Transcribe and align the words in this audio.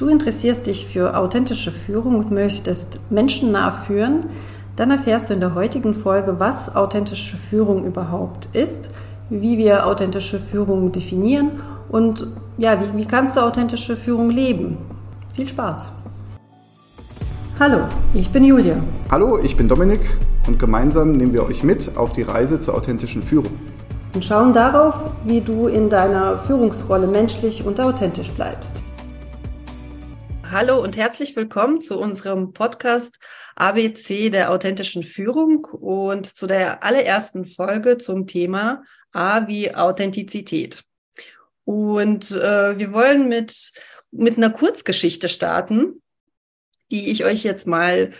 Du 0.00 0.08
interessierst 0.08 0.66
dich 0.66 0.86
für 0.86 1.14
authentische 1.14 1.70
Führung 1.70 2.16
und 2.20 2.30
möchtest 2.30 2.98
menschennah 3.10 3.70
führen, 3.70 4.30
dann 4.74 4.90
erfährst 4.90 5.28
du 5.28 5.34
in 5.34 5.40
der 5.40 5.54
heutigen 5.54 5.92
Folge, 5.92 6.40
was 6.40 6.74
authentische 6.74 7.36
Führung 7.36 7.84
überhaupt 7.84 8.48
ist, 8.54 8.88
wie 9.28 9.58
wir 9.58 9.86
authentische 9.86 10.40
Führung 10.40 10.90
definieren 10.90 11.50
und 11.90 12.26
ja, 12.56 12.80
wie, 12.80 12.98
wie 12.98 13.04
kannst 13.04 13.36
du 13.36 13.40
authentische 13.40 13.94
Führung 13.94 14.30
leben. 14.30 14.78
Viel 15.36 15.46
Spaß! 15.46 15.92
Hallo, 17.58 17.80
ich 18.14 18.30
bin 18.30 18.44
Julia. 18.44 18.76
Hallo, 19.10 19.38
ich 19.42 19.54
bin 19.54 19.68
Dominik 19.68 20.16
und 20.46 20.58
gemeinsam 20.58 21.12
nehmen 21.12 21.34
wir 21.34 21.44
euch 21.44 21.62
mit 21.62 21.98
auf 21.98 22.14
die 22.14 22.22
Reise 22.22 22.58
zur 22.58 22.74
authentischen 22.74 23.20
Führung. 23.20 23.52
Und 24.14 24.24
schauen 24.24 24.54
darauf, 24.54 24.94
wie 25.26 25.42
du 25.42 25.66
in 25.66 25.90
deiner 25.90 26.38
Führungsrolle 26.38 27.06
menschlich 27.06 27.66
und 27.66 27.78
authentisch 27.78 28.30
bleibst. 28.30 28.82
Hallo 30.52 30.82
und 30.82 30.96
herzlich 30.96 31.36
willkommen 31.36 31.80
zu 31.80 31.96
unserem 31.96 32.52
Podcast 32.52 33.20
ABC 33.54 34.30
der 34.30 34.50
authentischen 34.50 35.04
Führung 35.04 35.64
und 35.64 36.26
zu 36.26 36.48
der 36.48 36.82
allerersten 36.82 37.44
Folge 37.44 37.98
zum 37.98 38.26
Thema 38.26 38.82
A 39.12 39.46
wie 39.46 39.72
Authentizität. 39.72 40.82
Und 41.64 42.32
äh, 42.32 42.76
wir 42.76 42.92
wollen 42.92 43.28
mit, 43.28 43.70
mit 44.10 44.38
einer 44.38 44.50
Kurzgeschichte 44.50 45.28
starten, 45.28 46.02
die 46.90 47.12
ich 47.12 47.24
euch 47.24 47.44
jetzt 47.44 47.68
mal 47.68 48.10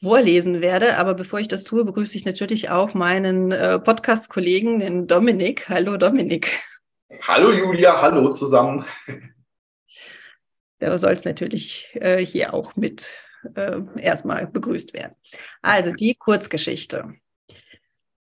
vorlesen 0.00 0.60
werde. 0.60 0.98
Aber 0.98 1.14
bevor 1.14 1.40
ich 1.40 1.48
das 1.48 1.64
tue, 1.64 1.84
begrüße 1.84 2.16
ich 2.16 2.24
natürlich 2.24 2.70
auch 2.70 2.94
meinen 2.94 3.50
äh, 3.50 3.80
Podcast-Kollegen, 3.80 4.78
den 4.78 5.08
Dominik. 5.08 5.68
Hallo 5.68 5.96
Dominik. 5.96 6.62
Hallo 7.22 7.50
Julia, 7.50 8.00
hallo 8.00 8.30
zusammen 8.30 8.84
der 10.82 10.98
soll 10.98 11.12
es 11.12 11.24
natürlich 11.24 11.88
äh, 11.94 12.18
hier 12.26 12.52
auch 12.52 12.74
mit 12.74 13.14
äh, 13.54 13.80
erstmal 13.98 14.48
begrüßt 14.48 14.92
werden. 14.94 15.14
Also 15.62 15.92
die 15.92 16.16
Kurzgeschichte. 16.16 17.14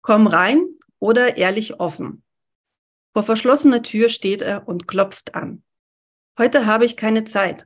Komm 0.04 0.28
rein 0.28 0.64
oder 1.00 1.38
ehrlich 1.38 1.80
offen. 1.80 2.24
Vor 3.14 3.24
verschlossener 3.24 3.82
Tür 3.82 4.10
steht 4.10 4.44
er 4.44 4.68
und 4.68 4.88
klopft 4.88 5.34
an. 5.34 5.64
Heute 6.38 6.68
habe 6.68 6.86
ich 6.86 6.96
keine 6.96 7.24
Zeit. 7.24 7.66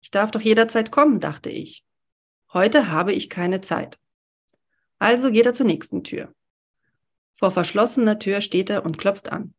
Ich 0.00 0.10
darf 0.10 0.30
doch 0.30 0.40
jederzeit 0.40 0.90
kommen, 0.90 1.20
dachte 1.20 1.50
ich. 1.50 1.84
Heute 2.50 2.90
habe 2.90 3.12
ich 3.12 3.28
keine 3.28 3.60
Zeit. 3.60 3.98
Also 4.98 5.30
geht 5.30 5.44
er 5.44 5.52
zur 5.52 5.66
nächsten 5.66 6.02
Tür. 6.02 6.32
Vor 7.38 7.50
verschlossener 7.50 8.18
Tür 8.18 8.40
steht 8.40 8.70
er 8.70 8.86
und 8.86 8.96
klopft 8.96 9.30
an. 9.30 9.52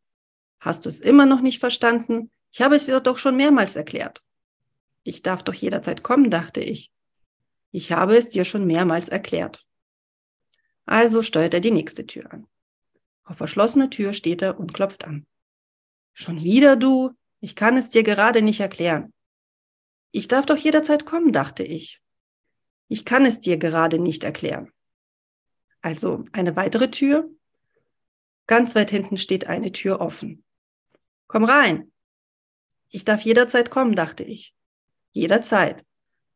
Hast 0.58 0.86
du 0.86 0.88
es 0.88 0.98
immer 0.98 1.24
noch 1.24 1.40
nicht 1.40 1.60
verstanden? 1.60 2.32
Ich 2.54 2.62
habe 2.62 2.76
es 2.76 2.86
dir 2.86 3.00
doch 3.00 3.18
schon 3.18 3.36
mehrmals 3.36 3.74
erklärt. 3.74 4.22
Ich 5.02 5.22
darf 5.22 5.42
doch 5.42 5.54
jederzeit 5.54 6.04
kommen, 6.04 6.30
dachte 6.30 6.60
ich. 6.60 6.92
Ich 7.72 7.90
habe 7.90 8.16
es 8.16 8.28
dir 8.28 8.44
schon 8.44 8.64
mehrmals 8.64 9.08
erklärt. 9.08 9.66
Also 10.86 11.22
steuert 11.22 11.54
er 11.54 11.58
die 11.58 11.72
nächste 11.72 12.06
Tür 12.06 12.32
an. 12.32 12.46
Auf 13.24 13.38
verschlossener 13.38 13.90
Tür 13.90 14.12
steht 14.12 14.40
er 14.40 14.56
und 14.60 14.72
klopft 14.72 15.02
an. 15.02 15.26
Schon 16.12 16.44
wieder 16.44 16.76
du? 16.76 17.10
Ich 17.40 17.56
kann 17.56 17.76
es 17.76 17.90
dir 17.90 18.04
gerade 18.04 18.40
nicht 18.40 18.60
erklären. 18.60 19.12
Ich 20.12 20.28
darf 20.28 20.46
doch 20.46 20.56
jederzeit 20.56 21.04
kommen, 21.04 21.32
dachte 21.32 21.64
ich. 21.64 22.00
Ich 22.86 23.04
kann 23.04 23.26
es 23.26 23.40
dir 23.40 23.56
gerade 23.56 23.98
nicht 23.98 24.22
erklären. 24.22 24.70
Also 25.80 26.24
eine 26.30 26.54
weitere 26.54 26.88
Tür. 26.88 27.28
Ganz 28.46 28.76
weit 28.76 28.92
hinten 28.92 29.16
steht 29.16 29.48
eine 29.48 29.72
Tür 29.72 30.00
offen. 30.00 30.44
Komm 31.26 31.42
rein, 31.42 31.90
ich 32.94 33.04
darf 33.04 33.22
jederzeit 33.22 33.70
kommen, 33.70 33.96
dachte 33.96 34.22
ich. 34.22 34.54
Jederzeit. 35.10 35.84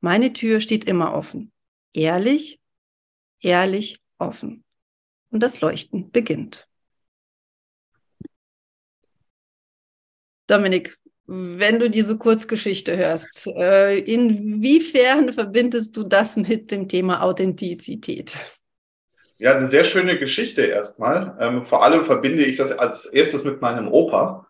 Meine 0.01 0.33
Tür 0.33 0.59
steht 0.59 0.85
immer 0.85 1.15
offen. 1.15 1.53
Ehrlich, 1.93 2.59
ehrlich, 3.41 4.01
offen. 4.19 4.65
Und 5.31 5.41
das 5.41 5.61
Leuchten 5.61 6.11
beginnt. 6.11 6.67
Dominik, 10.49 10.99
wenn 11.27 11.79
du 11.79 11.91
diese 11.91 12.19
Kurzgeschichte 12.19 12.97
hörst, 12.97 13.47
äh, 13.47 13.99
inwiefern 13.99 15.33
verbindest 15.33 15.97
du 15.97 16.03
das 16.03 16.37
mit 16.37 16.73
dem 16.73 16.89
Thema 16.89 17.23
Authentizität? 17.23 18.37
Ja, 19.37 19.55
eine 19.55 19.69
sehr 19.69 19.85
schöne 19.85 20.19
Geschichte 20.19 20.63
erstmal. 20.63 21.37
Ähm, 21.39 21.67
vor 21.67 21.85
allem 21.85 22.05
verbinde 22.05 22.45
ich 22.45 22.57
das 22.57 22.73
als 22.73 23.07
erstes 23.07 23.45
mit 23.45 23.61
meinem 23.61 23.87
Opa 23.87 24.48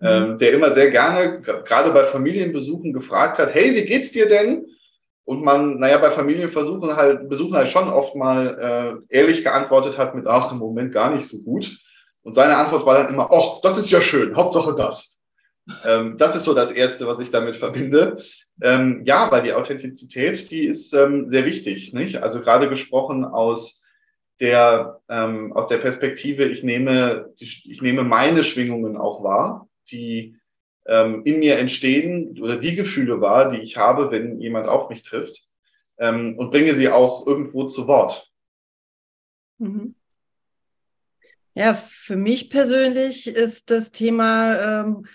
ähm, 0.00 0.32
mhm. 0.32 0.38
der 0.38 0.52
immer 0.52 0.70
sehr 0.72 0.90
gerne, 0.90 1.40
gerade 1.40 1.90
bei 1.90 2.04
Familienbesuchen, 2.04 2.92
gefragt 2.92 3.38
hat, 3.38 3.54
hey, 3.54 3.74
wie 3.74 3.84
geht's 3.84 4.12
dir 4.12 4.28
denn? 4.28 4.66
Und 5.24 5.42
man, 5.42 5.78
naja, 5.78 5.98
bei 5.98 6.10
Familienversuchen 6.10 6.94
halt, 6.96 7.28
Besuchen 7.28 7.56
halt 7.56 7.70
schon 7.70 7.88
oft 7.88 8.14
mal 8.14 9.02
äh, 9.10 9.16
ehrlich 9.16 9.42
geantwortet 9.42 9.98
hat 9.98 10.14
mit, 10.14 10.26
ach, 10.26 10.52
im 10.52 10.58
Moment 10.58 10.92
gar 10.92 11.14
nicht 11.14 11.26
so 11.26 11.38
gut. 11.38 11.78
Und 12.22 12.34
seine 12.34 12.56
Antwort 12.56 12.86
war 12.86 13.02
dann 13.02 13.12
immer, 13.12 13.30
ach, 13.32 13.60
das 13.62 13.78
ist 13.78 13.90
ja 13.90 14.00
schön, 14.00 14.36
Hauptsache 14.36 14.74
das. 14.74 15.18
Ähm, 15.84 16.16
das 16.18 16.36
ist 16.36 16.44
so 16.44 16.54
das 16.54 16.70
Erste, 16.70 17.06
was 17.06 17.18
ich 17.18 17.30
damit 17.30 17.56
verbinde. 17.56 18.18
Ähm, 18.62 19.02
ja, 19.04 19.30
weil 19.30 19.42
die 19.42 19.52
Authentizität, 19.52 20.50
die 20.50 20.66
ist 20.66 20.92
ähm, 20.92 21.28
sehr 21.28 21.44
wichtig, 21.44 21.92
nicht? 21.92 22.22
Also 22.22 22.40
gerade 22.40 22.68
gesprochen 22.68 23.24
aus 23.24 23.80
der, 24.40 25.00
ähm, 25.08 25.52
aus 25.54 25.66
der 25.66 25.78
Perspektive, 25.78 26.44
ich 26.44 26.62
nehme, 26.62 27.32
ich 27.38 27.82
nehme 27.82 28.04
meine 28.04 28.44
Schwingungen 28.44 28.96
auch 28.96 29.24
wahr 29.24 29.65
die 29.90 30.36
ähm, 30.86 31.22
in 31.24 31.38
mir 31.40 31.58
entstehen 31.58 32.40
oder 32.40 32.56
die 32.56 32.76
Gefühle 32.76 33.20
wahr, 33.20 33.50
die 33.50 33.58
ich 33.58 33.76
habe, 33.76 34.10
wenn 34.10 34.40
jemand 34.40 34.68
auf 34.68 34.88
mich 34.88 35.02
trifft 35.02 35.42
ähm, 35.98 36.38
und 36.38 36.50
bringe 36.50 36.74
sie 36.74 36.88
auch 36.88 37.26
irgendwo 37.26 37.66
zu 37.68 37.86
Wort. 37.86 38.30
Mhm. 39.58 39.94
Ja, 41.54 41.74
für 41.74 42.16
mich 42.16 42.50
persönlich 42.50 43.26
ist 43.26 43.70
das 43.70 43.90
Thema 43.90 44.82
ähm, 44.82 45.06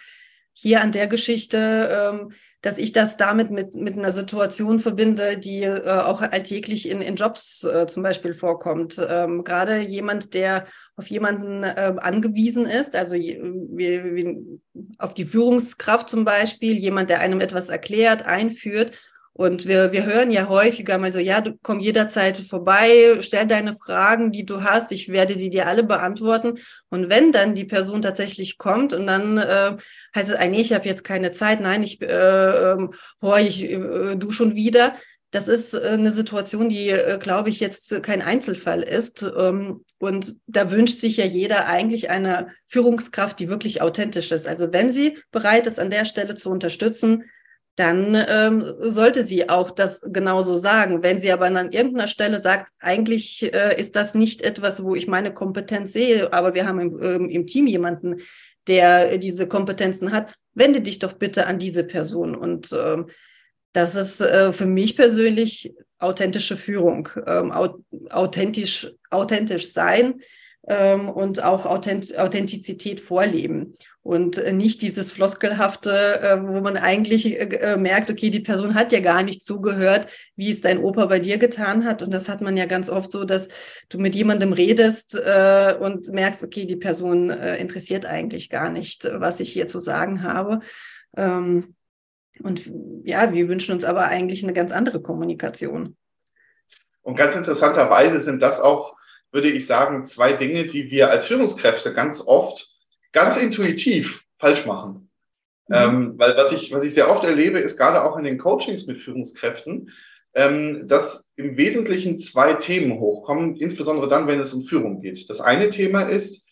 hier 0.54 0.82
an 0.82 0.92
der 0.92 1.08
Geschichte, 1.08 2.12
ähm, 2.12 2.34
dass 2.62 2.78
ich 2.78 2.92
das 2.92 3.18
damit 3.18 3.50
mit, 3.50 3.76
mit 3.76 3.98
einer 3.98 4.12
Situation 4.12 4.80
verbinde, 4.80 5.38
die 5.38 5.64
äh, 5.64 5.82
auch 5.88 6.22
alltäglich 6.22 6.88
in, 6.88 7.02
in 7.02 7.16
Jobs 7.16 7.64
äh, 7.64 7.88
zum 7.88 8.04
Beispiel 8.04 8.34
vorkommt. 8.34 9.00
Ähm, 9.08 9.44
Gerade 9.44 9.80
jemand, 9.80 10.34
der 10.34 10.68
auf 10.96 11.08
jemanden 11.08 11.64
äh, 11.64 11.94
angewiesen 11.98 12.68
ist, 12.68 12.96
also 12.96 13.16
wie, 13.16 13.40
wie, 13.44 14.60
auf 15.00 15.14
die 15.14 15.26
Führungskraft 15.26 16.10
zum 16.10 16.24
Beispiel, 16.24 16.78
jemand, 16.78 17.10
der 17.10 17.20
einem 17.20 17.40
etwas 17.40 17.70
erklärt, 17.70 18.26
einführt 18.26 19.00
und 19.34 19.66
wir, 19.66 19.94
wir 19.94 20.06
hören 20.06 20.30
ja 20.30 20.50
häufiger 20.50 20.98
mal 20.98 21.14
so, 21.14 21.20
ja, 21.20 21.40
du 21.40 21.58
komm 21.64 21.80
jederzeit 21.80 22.38
vorbei, 22.38 23.18
stell 23.22 23.48
deine 23.48 23.76
Fragen, 23.76 24.32
die 24.32 24.46
du 24.46 24.62
hast, 24.62 24.92
ich 24.92 25.10
werde 25.10 25.36
sie 25.36 25.50
dir 25.50 25.68
alle 25.68 25.84
beantworten. 25.84 26.60
Und 26.90 27.10
wenn 27.10 27.32
dann 27.32 27.56
die 27.56 27.64
Person 27.64 28.02
tatsächlich 28.02 28.58
kommt 28.58 28.92
und 28.92 29.08
dann 29.08 29.38
äh, 29.38 29.78
heißt 30.14 30.32
es, 30.32 30.50
nee, 30.50 30.62
ich 30.62 30.74
habe 30.74 30.88
jetzt 30.88 31.06
keine 31.06 31.32
Zeit, 31.32 31.62
nein, 31.62 31.82
ich, 31.82 32.02
äh, 32.02 32.06
äh, 32.06 32.88
boah, 33.22 33.40
ich, 33.40 33.64
äh, 33.64 34.16
du 34.18 34.32
schon 34.32 34.56
wieder. 34.56 34.96
Das 35.32 35.48
ist 35.48 35.74
äh, 35.74 35.80
eine 35.80 36.12
Situation, 36.12 36.68
die, 36.68 36.90
äh, 36.90 37.18
glaube 37.18 37.50
ich, 37.50 37.62
jetzt 37.62 38.04
kein 38.04 38.22
Einzelfall 38.22 38.84
ist. 38.84 39.24
Ähm, 39.24 39.86
und 39.98 40.36
da 40.46 40.72
wünscht 40.72 41.00
sich 41.00 41.16
ja 41.18 41.26
jeder 41.26 41.68
eigentlich 41.68 42.10
eine 42.10 42.50
Führungskraft, 42.68 43.40
die 43.40 43.48
wirklich 43.48 43.82
authentisch 43.82 44.32
ist. 44.34 44.46
Also 44.46 44.74
wenn 44.74 44.90
sie 44.90 45.20
bereit 45.32 45.68
ist, 45.68 45.80
an 45.80 45.90
der 45.90 46.04
Stelle 46.04 46.36
zu 46.36 46.50
unterstützen, 46.50 47.24
dann 47.82 48.16
ähm, 48.28 48.76
sollte 48.80 49.24
sie 49.24 49.50
auch 49.50 49.72
das 49.72 50.02
genauso 50.06 50.56
sagen. 50.56 51.02
Wenn 51.02 51.18
sie 51.18 51.32
aber 51.32 51.48
an 51.48 51.72
irgendeiner 51.72 52.06
Stelle 52.06 52.40
sagt, 52.40 52.72
eigentlich 52.80 53.52
äh, 53.52 53.80
ist 53.80 53.96
das 53.96 54.14
nicht 54.14 54.44
etwas, 54.44 54.84
wo 54.84 54.94
ich 54.94 55.08
meine 55.08 55.34
Kompetenz 55.34 55.92
sehe, 55.92 56.32
aber 56.32 56.54
wir 56.54 56.68
haben 56.68 56.80
im, 56.80 57.04
ähm, 57.04 57.30
im 57.30 57.48
Team 57.48 57.66
jemanden, 57.66 58.18
der 58.68 59.18
diese 59.18 59.48
Kompetenzen 59.48 60.12
hat, 60.12 60.32
wende 60.54 60.82
dich 60.82 61.00
doch 61.00 61.14
bitte 61.14 61.48
an 61.48 61.58
diese 61.58 61.84
Person. 61.84 62.36
Und 62.36 62.72
ähm, 62.72 63.08
das 63.74 63.96
ist 63.96 64.22
äh, 64.22 64.54
für 64.54 64.68
mich 64.68 64.96
persönlich 64.96 65.74
authentische 65.98 66.58
Führung, 66.58 67.10
ähm, 67.26 67.52
authentisch, 67.52 68.92
authentisch 69.10 69.72
sein 69.72 70.22
und 70.64 71.44
auch 71.44 71.66
Authent 71.66 72.18
Authentizität 72.18 73.00
vorleben 73.00 73.74
und 74.04 74.40
äh, 74.40 74.52
nicht 74.52 74.82
dieses 74.82 75.12
Floskelhafte, 75.12 76.22
äh, 76.22 76.42
wo 76.42 76.60
man 76.62 76.78
eigentlich 76.78 77.40
äh, 77.40 77.78
merkt, 77.78 78.10
okay, 78.10 78.30
die 78.32 78.40
Person 78.40 78.74
hat 78.74 78.92
ja 78.92 79.00
gar 79.00 79.22
nicht 79.22 79.44
zugehört, 79.44 80.08
wie 80.36 80.50
es 80.50 80.62
dein 80.62 80.80
Opa 80.80 81.06
bei 81.06 81.20
dir 81.20 81.38
getan 81.38 81.86
hat. 81.86 82.02
Und 82.02 82.12
das 82.14 82.28
hat 82.28 82.42
man 82.42 82.58
ja 82.58 82.66
ganz 82.66 82.90
oft 82.90 83.12
so, 83.12 83.26
dass 83.26 83.48
du 83.90 84.00
mit 84.00 84.16
jemandem 84.16 84.54
redest 84.54 85.16
und 85.16 86.08
merkst, 86.12 86.44
okay, 86.44 86.66
die 86.66 86.76
Person 86.76 87.30
interessiert 87.30 88.06
eigentlich 88.06 88.50
gar 88.50 88.70
nicht, 88.70 89.08
was 89.12 89.40
ich 89.40 89.52
hier 89.52 89.68
zu 89.68 89.80
sagen 89.80 90.24
habe. 90.24 90.62
Ähm, 91.16 91.76
und 92.42 92.72
ja, 93.04 93.34
wir 93.34 93.50
wünschen 93.50 93.74
uns 93.74 93.84
aber 93.84 94.06
eigentlich 94.06 94.44
eine 94.44 94.54
ganz 94.54 94.72
andere 94.72 95.02
Kommunikation. 95.02 95.96
Und 97.02 97.16
ganz 97.16 97.36
interessanterweise 97.36 98.20
sind 98.20 98.42
das 98.42 98.60
auch 98.60 98.96
würde 99.32 99.50
ich 99.50 99.66
sagen, 99.66 100.06
zwei 100.08 100.34
Dinge, 100.34 100.68
die 100.68 100.92
wir 100.92 101.10
als 101.10 101.26
Führungskräfte 101.26 101.94
ganz 101.94 102.22
oft, 102.26 102.70
ganz 103.12 103.38
intuitiv 103.38 104.24
falsch 104.38 104.66
machen. 104.66 105.10
Mhm. 105.68 105.76
Ähm, 105.76 106.14
weil 106.18 106.36
was 106.36 106.52
ich, 106.52 106.72
was 106.72 106.84
ich 106.84 106.94
sehr 106.94 107.10
oft 107.10 107.24
erlebe, 107.24 107.60
ist 107.60 107.78
gerade 107.78 108.04
auch 108.04 108.18
in 108.18 108.24
den 108.24 108.38
Coachings 108.38 108.88
mit 108.88 109.02
Führungskräften, 109.02 109.92
ähm, 110.34 110.88
dass 110.88 111.26
im 111.36 111.58
Wesentlichen 111.58 112.20
zwei 112.20 112.54
Themen 112.54 113.00
hochkommen, 113.00 113.56
insbesondere 113.56 114.08
dann, 114.08 114.28
wenn 114.28 114.40
es 114.40 114.54
um 114.54 114.66
Führung 114.66 115.02
geht. 115.02 115.30
Das 115.30 115.42
eine 115.42 115.70
Thema 115.70 116.04
ist, 116.04 116.44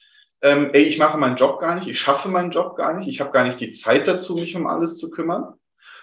ähm, 0.42 0.70
ey, 0.74 0.84
ich 0.84 0.98
mache 0.98 1.18
meinen 1.18 1.36
Job 1.36 1.60
gar 1.60 1.76
nicht, 1.76 1.88
ich 1.88 2.00
schaffe 2.00 2.30
meinen 2.30 2.52
Job 2.52 2.78
gar 2.78 2.98
nicht, 2.98 3.08
ich 3.08 3.20
habe 3.20 3.32
gar 3.32 3.44
nicht 3.44 3.60
die 3.60 3.74
Zeit 3.74 4.08
dazu, 4.08 4.36
mich 4.36 4.56
um 4.56 4.68
alles 4.68 4.98
zu 4.98 5.10
kümmern. 5.10 5.54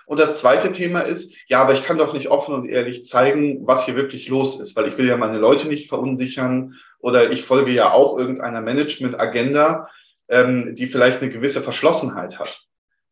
Und 0.06 0.20
das 0.20 0.38
zweite 0.38 0.72
Thema 0.72 1.00
ist, 1.00 1.32
ja, 1.48 1.60
aber 1.60 1.72
ich 1.72 1.82
kann 1.82 1.98
doch 1.98 2.14
nicht 2.14 2.28
offen 2.28 2.54
und 2.54 2.68
ehrlich 2.68 3.04
zeigen, 3.04 3.66
was 3.66 3.84
hier 3.84 3.96
wirklich 3.96 4.28
los 4.28 4.58
ist, 4.60 4.74
weil 4.76 4.88
ich 4.88 4.96
will 4.96 5.06
ja 5.06 5.16
meine 5.16 5.38
Leute 5.38 5.68
nicht 5.68 5.88
verunsichern 5.88 6.74
oder 7.00 7.30
ich 7.32 7.42
folge 7.42 7.72
ja 7.72 7.90
auch 7.90 8.16
irgendeiner 8.16 8.60
Management-Agenda, 8.60 9.88
ähm, 10.28 10.76
die 10.76 10.86
vielleicht 10.86 11.20
eine 11.20 11.30
gewisse 11.30 11.60
Verschlossenheit 11.60 12.38
hat. 12.38 12.62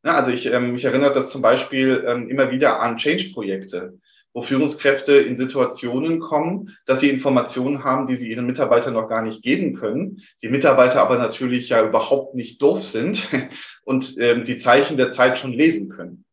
Ja, 0.04 0.12
also 0.12 0.30
ich, 0.30 0.46
ähm, 0.46 0.72
mich 0.72 0.84
erinnert 0.84 1.16
das 1.16 1.30
zum 1.30 1.42
Beispiel 1.42 2.04
ähm, 2.06 2.28
immer 2.28 2.50
wieder 2.50 2.80
an 2.80 2.96
Change-Projekte 2.96 3.98
wo 4.34 4.42
Führungskräfte 4.42 5.12
in 5.12 5.36
Situationen 5.36 6.18
kommen, 6.18 6.76
dass 6.86 6.98
sie 7.00 7.08
Informationen 7.08 7.84
haben, 7.84 8.08
die 8.08 8.16
sie 8.16 8.28
ihren 8.28 8.46
Mitarbeitern 8.46 8.92
noch 8.92 9.08
gar 9.08 9.22
nicht 9.22 9.42
geben 9.42 9.76
können. 9.76 10.22
Die 10.42 10.48
Mitarbeiter 10.48 11.00
aber 11.00 11.16
natürlich 11.16 11.68
ja 11.68 11.86
überhaupt 11.86 12.34
nicht 12.34 12.60
doof 12.60 12.82
sind 12.82 13.28
und 13.84 14.16
ähm, 14.18 14.44
die 14.44 14.56
Zeichen 14.56 14.96
der 14.96 15.12
Zeit 15.12 15.38
schon 15.38 15.52
lesen 15.52 15.88
können. 15.88 16.23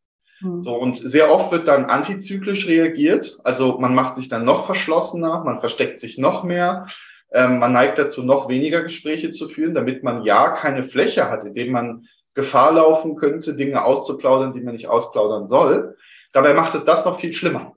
Mhm. 0.42 0.62
So, 0.62 0.76
und 0.76 0.98
sehr 0.98 1.32
oft 1.32 1.52
wird 1.52 1.68
dann 1.68 1.86
antizyklisch 1.86 2.68
reagiert. 2.68 3.38
Also 3.44 3.78
man 3.80 3.96
macht 3.96 4.16
sich 4.16 4.30
dann 4.30 4.46
noch 4.46 4.66
verschlossener, 4.66 5.44
man 5.44 5.60
versteckt 5.60 6.00
sich 6.00 6.18
noch 6.18 6.44
mehr. 6.44 6.88
Ähm, 7.32 7.60
man 7.60 7.72
neigt 7.72 7.98
dazu, 7.98 8.24
noch 8.24 8.50
weniger 8.50 8.82
Gespräche 8.82 9.32
zu 9.32 9.48
führen, 9.48 9.74
damit 9.74 10.04
man 10.04 10.24
ja 10.24 10.50
keine 10.50 10.84
Fläche 10.84 11.30
hat, 11.30 11.46
in 11.46 11.54
dem 11.54 11.72
man 11.72 12.08
Gefahr 12.34 12.74
laufen 12.74 13.16
könnte, 13.16 13.56
Dinge 13.56 13.84
auszuplaudern, 13.84 14.54
die 14.54 14.62
man 14.62 14.74
nicht 14.74 14.88
ausplaudern 14.88 15.48
soll. 15.48 15.98
Dabei 16.34 16.54
macht 16.54 16.76
es 16.76 16.86
das 16.86 17.06
noch 17.06 17.20
viel 17.20 17.34
schlimmer. 17.34 17.76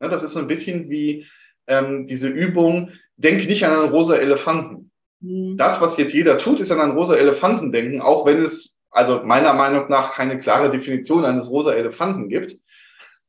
Ne, 0.00 0.08
das 0.08 0.22
ist 0.22 0.32
so 0.32 0.40
ein 0.40 0.46
bisschen 0.46 0.90
wie 0.90 1.26
ähm, 1.66 2.06
diese 2.06 2.28
Übung, 2.28 2.90
denk 3.16 3.46
nicht 3.46 3.64
an 3.64 3.78
einen 3.78 3.90
rosa 3.90 4.16
Elefanten. 4.16 4.90
Mhm. 5.20 5.56
Das, 5.56 5.80
was 5.80 5.96
jetzt 5.96 6.14
jeder 6.14 6.38
tut, 6.38 6.60
ist 6.60 6.70
an 6.70 6.80
einen 6.80 6.96
rosa 6.96 7.14
Elefanten 7.14 7.72
denken, 7.72 8.00
auch 8.00 8.26
wenn 8.26 8.42
es 8.42 8.76
also 8.92 9.22
meiner 9.24 9.54
Meinung 9.54 9.88
nach 9.88 10.12
keine 10.12 10.38
klare 10.38 10.70
Definition 10.70 11.24
eines 11.24 11.50
rosa 11.50 11.72
Elefanten 11.72 12.28
gibt. 12.28 12.58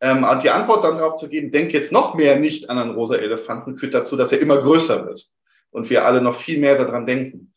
Ähm, 0.02 0.26
die 0.44 0.50
Antwort 0.50 0.84
dann 0.84 0.98
darauf 0.98 1.16
zu 1.16 1.30
geben, 1.30 1.52
denk 1.52 1.74
jetzt 1.74 1.92
noch 1.92 2.14
mehr 2.14 2.38
nicht 2.38 2.70
an 2.70 2.78
einen 2.78 2.92
rosa 2.92 3.16
Elefanten, 3.16 3.78
führt 3.78 3.94
dazu, 3.94 4.18
dass 4.18 4.34
er 4.34 4.42
immer 4.42 4.62
größer 4.62 5.06
wird 5.06 5.30
und 5.72 5.90
wir 5.90 6.06
alle 6.06 6.22
noch 6.22 6.40
viel 6.40 6.60
mehr 6.60 6.78
daran 6.78 7.06
denken. 7.06 7.54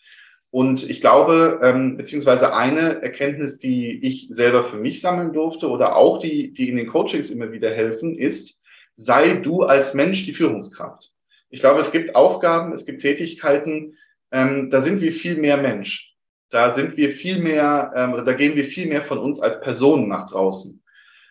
Und 0.50 0.88
ich 0.88 1.00
glaube, 1.00 1.60
ähm, 1.62 1.96
beziehungsweise 1.96 2.54
eine 2.54 3.02
Erkenntnis, 3.02 3.58
die 3.58 4.00
ich 4.02 4.28
selber 4.30 4.62
für 4.62 4.76
mich 4.76 5.00
sammeln 5.00 5.32
durfte 5.32 5.68
oder 5.68 5.96
auch 5.96 6.20
die, 6.20 6.52
die 6.52 6.68
in 6.68 6.76
den 6.76 6.86
Coachings 6.86 7.30
immer 7.30 7.52
wieder 7.52 7.70
helfen, 7.70 8.16
ist, 8.16 8.58
sei 8.94 9.34
du 9.34 9.64
als 9.64 9.92
Mensch 9.92 10.24
die 10.24 10.32
Führungskraft. 10.32 11.12
Ich 11.50 11.60
glaube, 11.60 11.80
es 11.80 11.92
gibt 11.92 12.14
Aufgaben, 12.14 12.72
es 12.72 12.86
gibt 12.86 13.02
Tätigkeiten, 13.02 13.98
ähm, 14.30 14.70
da 14.70 14.80
sind 14.80 15.00
wir 15.00 15.12
viel 15.12 15.36
mehr 15.36 15.56
Mensch. 15.56 16.15
Da 16.50 16.70
sind 16.70 16.96
wir 16.96 17.10
viel 17.10 17.38
mehr, 17.38 17.92
ähm, 17.96 18.24
da 18.24 18.32
gehen 18.32 18.54
wir 18.54 18.64
viel 18.64 18.86
mehr 18.86 19.02
von 19.02 19.18
uns 19.18 19.40
als 19.40 19.60
Personen 19.60 20.08
nach 20.08 20.30
draußen. 20.30 20.82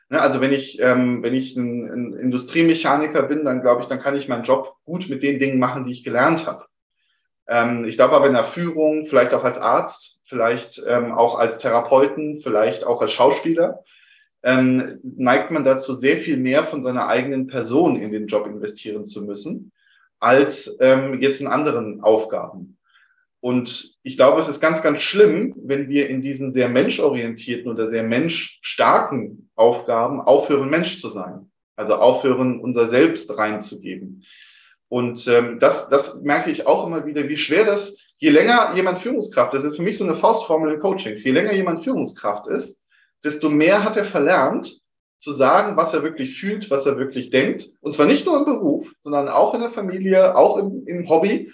Ne, 0.10 0.22
also 0.22 0.40
wenn 0.42 0.54
ich, 0.54 0.80
ähm, 0.82 1.24
wenn 1.24 1.34
ich 1.34 1.56
ein, 1.56 1.90
ein 1.90 2.14
Industriemechaniker 2.14 3.24
bin, 3.24 3.44
dann 3.46 3.62
glaube 3.62 3.82
ich, 3.82 3.88
dann 3.88 4.00
kann 4.00 4.16
ich 4.16 4.28
meinen 4.28 4.44
Job 4.44 4.76
gut 4.84 5.10
mit 5.10 5.24
den 5.24 5.40
Dingen 5.40 5.58
machen, 5.58 5.86
die 5.86 5.94
ich 5.94 6.04
gelernt 6.04 6.46
habe. 6.46 6.66
Ähm, 7.48 7.86
ich 7.86 7.96
glaube 7.96 8.16
aber 8.16 8.28
in 8.28 8.34
der 8.34 8.44
Führung, 8.44 9.08
vielleicht 9.08 9.34
auch 9.34 9.44
als 9.44 9.58
Arzt, 9.58 10.20
vielleicht 10.26 10.84
ähm, 10.88 11.12
auch 11.12 11.38
als 11.40 11.58
Therapeuten, 11.58 12.42
vielleicht 12.42 12.84
auch 12.84 13.02
als 13.02 13.14
Schauspieler, 13.14 13.84
ähm, 14.44 15.00
neigt 15.04 15.50
man 15.50 15.64
dazu, 15.64 15.94
sehr 15.96 16.18
viel 16.18 16.38
mehr 16.38 16.66
von 16.66 16.84
seiner 16.84 17.08
eigenen 17.08 17.48
Person 17.48 17.96
in 17.96 18.12
den 18.12 18.28
Job 18.28 18.46
investieren 18.46 19.06
zu 19.06 19.24
müssen, 19.24 19.72
als 20.20 20.78
ähm, 20.80 21.20
jetzt 21.22 21.42
in 21.42 21.48
anderen 21.48 22.02
Aufgaben. 22.02 22.78
Und 23.45 23.94
ich 24.01 24.18
glaube, 24.18 24.42
es 24.42 24.47
ist 24.47 24.59
ganz, 24.59 24.81
ganz 24.81 25.03
schlimm, 25.03 25.53
wenn 25.56 25.88
wir 25.88 26.09
in 26.09 26.24
diesen 26.24 26.51
sehr 26.51 26.68
menschorientierten 26.68 27.71
oder 27.71 27.88
sehr 27.88 28.01
menschstarken 28.01 29.51
Aufgaben 29.53 30.19
aufhören, 30.19 30.71
Mensch 30.71 31.00
zu 31.00 31.09
sein. 31.09 31.51
Also 31.75 31.94
aufhören, 31.94 32.59
unser 32.59 32.88
Selbst 32.88 33.38
reinzugeben. 33.38 34.25
Und 34.88 35.27
ähm, 35.27 35.59
das, 35.59 35.89
das 35.89 36.19
merke 36.24 36.50
ich 36.50 36.65
auch 36.65 36.88
immer 36.88 37.06
wieder, 37.06 37.30
wie 37.30 37.38
schwer 37.38 37.65
das, 37.65 37.95
je 38.18 38.31
länger 38.31 38.74
jemand 38.75 39.03
Führungskraft 39.03 39.53
ist, 39.53 39.62
das 39.62 39.74
ist 39.74 39.77
für 39.77 39.83
mich 39.83 40.00
so 40.00 40.06
eine 40.06 40.15
Faustformel 40.15 40.74
in 40.74 40.80
Coachings, 40.80 41.24
je 41.24 41.30
länger 41.30 41.53
jemand 41.53 41.83
Führungskraft 41.83 42.47
ist, 42.47 42.81
desto 43.24 43.51
mehr 43.51 43.83
hat 43.83 43.95
er 43.95 44.06
verlernt, 44.06 44.81
zu 45.19 45.33
sagen, 45.33 45.77
was 45.77 45.94
er 45.94 46.01
wirklich 46.01 46.39
fühlt, 46.39 46.71
was 46.71 46.88
er 46.88 46.97
wirklich 46.97 47.30
denkt. 47.30 47.69
Und 47.81 47.94
zwar 47.94 48.07
nicht 48.07 48.25
nur 48.25 48.39
im 48.39 48.45
Beruf, 48.45 48.92
sondern 49.01 49.30
auch 49.30 49.53
in 49.53 49.62
der 49.62 49.69
Familie, 49.69 50.36
auch 50.36 50.57
im, 50.57 50.88
im 50.88 51.07
Hobby. 51.07 51.51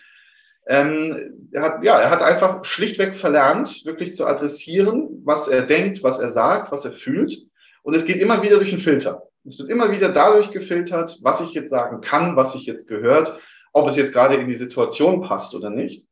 Ähm, 0.68 1.50
er 1.52 1.62
hat, 1.62 1.84
ja, 1.84 2.00
er 2.00 2.10
hat 2.10 2.22
einfach 2.22 2.64
schlichtweg 2.66 3.16
verlernt, 3.16 3.84
wirklich 3.86 4.16
zu 4.16 4.26
adressieren, 4.26 5.22
was 5.24 5.48
er 5.48 5.64
denkt, 5.64 6.04
was 6.04 6.20
er 6.20 6.32
sagt, 6.32 6.72
was 6.72 6.86
er 6.86 6.92
fühlt. 6.92 7.38
Und 7.84 7.96
es 7.96 8.06
geht 8.06 8.18
immer 8.18 8.44
wieder 8.44 8.58
durch 8.58 8.72
einen 8.72 8.82
Filter. 8.82 9.24
Es 9.44 9.58
wird 9.58 9.70
immer 9.70 9.92
wieder 9.92 10.10
dadurch 10.10 10.52
gefiltert, 10.52 11.18
was 11.22 11.42
ich 11.42 11.54
jetzt 11.54 11.72
sagen 11.72 12.02
kann, 12.02 12.36
was 12.36 12.54
sich 12.54 12.66
jetzt 12.66 12.88
gehört, 12.88 13.40
ob 13.74 13.88
es 13.88 13.96
jetzt 13.96 14.14
gerade 14.14 14.36
in 14.36 14.48
die 14.48 14.56
Situation 14.56 15.22
passt 15.22 15.56
oder 15.56 15.70
nicht. 15.70 16.06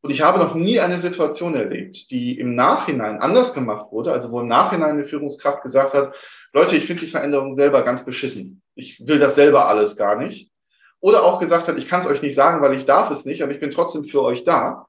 Und 0.00 0.10
ich 0.10 0.22
habe 0.22 0.38
noch 0.38 0.54
nie 0.54 0.80
eine 0.80 0.98
Situation 0.98 1.54
erlebt, 1.54 2.10
die 2.10 2.38
im 2.38 2.54
Nachhinein 2.54 3.20
anders 3.20 3.52
gemacht 3.52 3.90
wurde, 3.90 4.12
also 4.12 4.30
wo 4.30 4.40
im 4.40 4.48
Nachhinein 4.48 4.90
eine 4.90 5.04
Führungskraft 5.04 5.62
gesagt 5.62 5.92
hat, 5.92 6.14
Leute, 6.52 6.76
ich 6.76 6.86
finde 6.86 7.04
die 7.04 7.10
Veränderung 7.10 7.54
selber 7.54 7.82
ganz 7.82 8.04
beschissen. 8.04 8.62
Ich 8.74 9.06
will 9.06 9.18
das 9.18 9.34
selber 9.34 9.68
alles 9.68 9.96
gar 9.96 10.16
nicht. 10.16 10.50
Oder 11.00 11.24
auch 11.24 11.38
gesagt 11.38 11.68
hat, 11.68 11.78
ich 11.78 11.88
kann 11.88 12.00
es 12.00 12.06
euch 12.06 12.22
nicht 12.22 12.34
sagen, 12.34 12.60
weil 12.60 12.76
ich 12.76 12.84
darf 12.84 13.10
es 13.10 13.24
nicht, 13.24 13.42
aber 13.42 13.52
ich 13.52 13.60
bin 13.60 13.70
trotzdem 13.70 14.04
für 14.04 14.22
euch 14.22 14.44
da. 14.44 14.86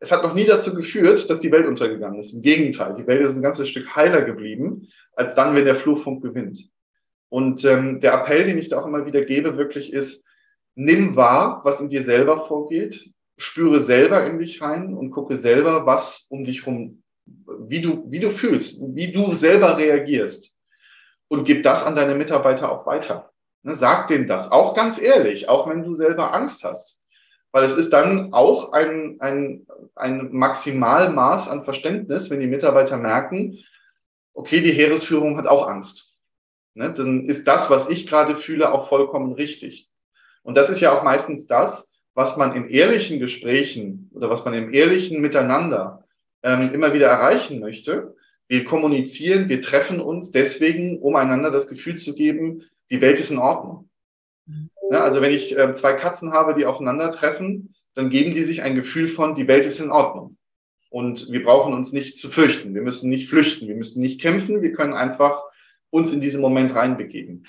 Es 0.00 0.10
hat 0.10 0.24
noch 0.24 0.34
nie 0.34 0.44
dazu 0.44 0.74
geführt, 0.74 1.30
dass 1.30 1.38
die 1.38 1.52
Welt 1.52 1.66
untergegangen 1.66 2.18
ist. 2.18 2.32
Im 2.32 2.42
Gegenteil, 2.42 2.96
die 2.96 3.06
Welt 3.06 3.22
ist 3.22 3.36
ein 3.36 3.42
ganzes 3.42 3.68
Stück 3.68 3.94
heiler 3.94 4.22
geblieben, 4.22 4.88
als 5.14 5.34
dann, 5.34 5.54
wenn 5.54 5.64
der 5.64 5.76
Flurfunk 5.76 6.22
gewinnt. 6.22 6.68
Und 7.28 7.64
ähm, 7.64 8.00
der 8.00 8.14
Appell, 8.14 8.44
den 8.44 8.58
ich 8.58 8.68
da 8.68 8.80
auch 8.80 8.86
immer 8.86 9.06
wieder 9.06 9.24
gebe, 9.24 9.56
wirklich 9.56 9.92
ist, 9.92 10.24
nimm 10.74 11.16
wahr, 11.16 11.60
was 11.64 11.80
in 11.80 11.88
dir 11.88 12.02
selber 12.02 12.46
vorgeht, 12.46 13.10
spüre 13.38 13.80
selber 13.80 14.26
in 14.26 14.38
dich 14.38 14.60
rein 14.60 14.94
und 14.94 15.10
gucke 15.10 15.36
selber, 15.36 15.86
was 15.86 16.26
um 16.28 16.44
dich 16.44 16.66
rum, 16.66 17.02
wie 17.24 17.80
du, 17.80 18.10
wie 18.10 18.20
du 18.20 18.32
fühlst, 18.32 18.78
wie 18.80 19.12
du 19.12 19.34
selber 19.34 19.78
reagierst. 19.78 20.54
Und 21.28 21.44
gib 21.44 21.62
das 21.62 21.84
an 21.84 21.94
deine 21.94 22.14
Mitarbeiter 22.14 22.70
auch 22.70 22.86
weiter. 22.86 23.31
Ne, 23.62 23.76
sag 23.76 24.08
denen 24.08 24.26
das, 24.26 24.50
auch 24.50 24.74
ganz 24.74 25.00
ehrlich, 25.00 25.48
auch 25.48 25.68
wenn 25.68 25.84
du 25.84 25.94
selber 25.94 26.34
Angst 26.34 26.64
hast. 26.64 26.98
Weil 27.52 27.64
es 27.64 27.74
ist 27.74 27.92
dann 27.92 28.32
auch 28.32 28.72
ein, 28.72 29.18
ein, 29.20 29.66
ein 29.94 30.32
Maximalmaß 30.32 31.48
an 31.48 31.64
Verständnis, 31.64 32.30
wenn 32.30 32.40
die 32.40 32.46
Mitarbeiter 32.46 32.96
merken, 32.96 33.58
okay, 34.34 34.60
die 34.60 34.72
Heeresführung 34.72 35.36
hat 35.36 35.46
auch 35.46 35.68
Angst. 35.68 36.12
Ne, 36.74 36.92
dann 36.92 37.28
ist 37.28 37.46
das, 37.46 37.70
was 37.70 37.88
ich 37.88 38.06
gerade 38.06 38.36
fühle, 38.36 38.72
auch 38.72 38.88
vollkommen 38.88 39.32
richtig. 39.32 39.88
Und 40.42 40.56
das 40.56 40.70
ist 40.70 40.80
ja 40.80 40.96
auch 40.96 41.04
meistens 41.04 41.46
das, 41.46 41.88
was 42.14 42.36
man 42.36 42.54
in 42.56 42.68
ehrlichen 42.68 43.20
Gesprächen 43.20 44.10
oder 44.12 44.28
was 44.28 44.44
man 44.44 44.54
im 44.54 44.72
ehrlichen 44.72 45.20
Miteinander 45.20 46.04
ähm, 46.42 46.72
immer 46.74 46.94
wieder 46.94 47.06
erreichen 47.06 47.60
möchte. 47.60 48.16
Wir 48.48 48.64
kommunizieren, 48.64 49.48
wir 49.48 49.60
treffen 49.60 50.00
uns 50.00 50.32
deswegen, 50.32 50.98
um 50.98 51.16
einander 51.16 51.50
das 51.50 51.68
Gefühl 51.68 51.98
zu 51.98 52.14
geben, 52.14 52.64
die 52.92 53.00
Welt 53.00 53.18
ist 53.18 53.30
in 53.30 53.38
Ordnung. 53.38 53.88
Ja, 54.90 55.02
also 55.02 55.22
wenn 55.22 55.32
ich 55.32 55.56
äh, 55.56 55.72
zwei 55.72 55.94
Katzen 55.94 56.32
habe, 56.32 56.54
die 56.54 56.66
aufeinandertreffen, 56.66 57.74
dann 57.94 58.10
geben 58.10 58.34
die 58.34 58.44
sich 58.44 58.62
ein 58.62 58.74
Gefühl 58.74 59.08
von, 59.08 59.34
die 59.34 59.48
Welt 59.48 59.64
ist 59.64 59.80
in 59.80 59.90
Ordnung. 59.90 60.36
Und 60.90 61.32
wir 61.32 61.42
brauchen 61.42 61.72
uns 61.72 61.92
nicht 61.92 62.18
zu 62.18 62.28
fürchten. 62.28 62.74
Wir 62.74 62.82
müssen 62.82 63.08
nicht 63.08 63.30
flüchten. 63.30 63.66
Wir 63.66 63.76
müssen 63.76 64.02
nicht 64.02 64.20
kämpfen. 64.20 64.60
Wir 64.60 64.72
können 64.72 64.92
einfach 64.92 65.42
uns 65.88 66.12
in 66.12 66.20
diesen 66.20 66.42
Moment 66.42 66.74
reinbegeben. 66.74 67.48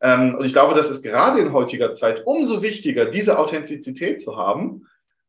Ähm, 0.00 0.36
und 0.36 0.44
ich 0.46 0.54
glaube, 0.54 0.74
das 0.74 0.88
ist 0.88 1.02
gerade 1.02 1.40
in 1.40 1.52
heutiger 1.52 1.92
Zeit 1.92 2.26
umso 2.26 2.62
wichtiger, 2.62 3.06
diese 3.06 3.38
Authentizität 3.38 4.22
zu 4.22 4.38
haben 4.38 4.86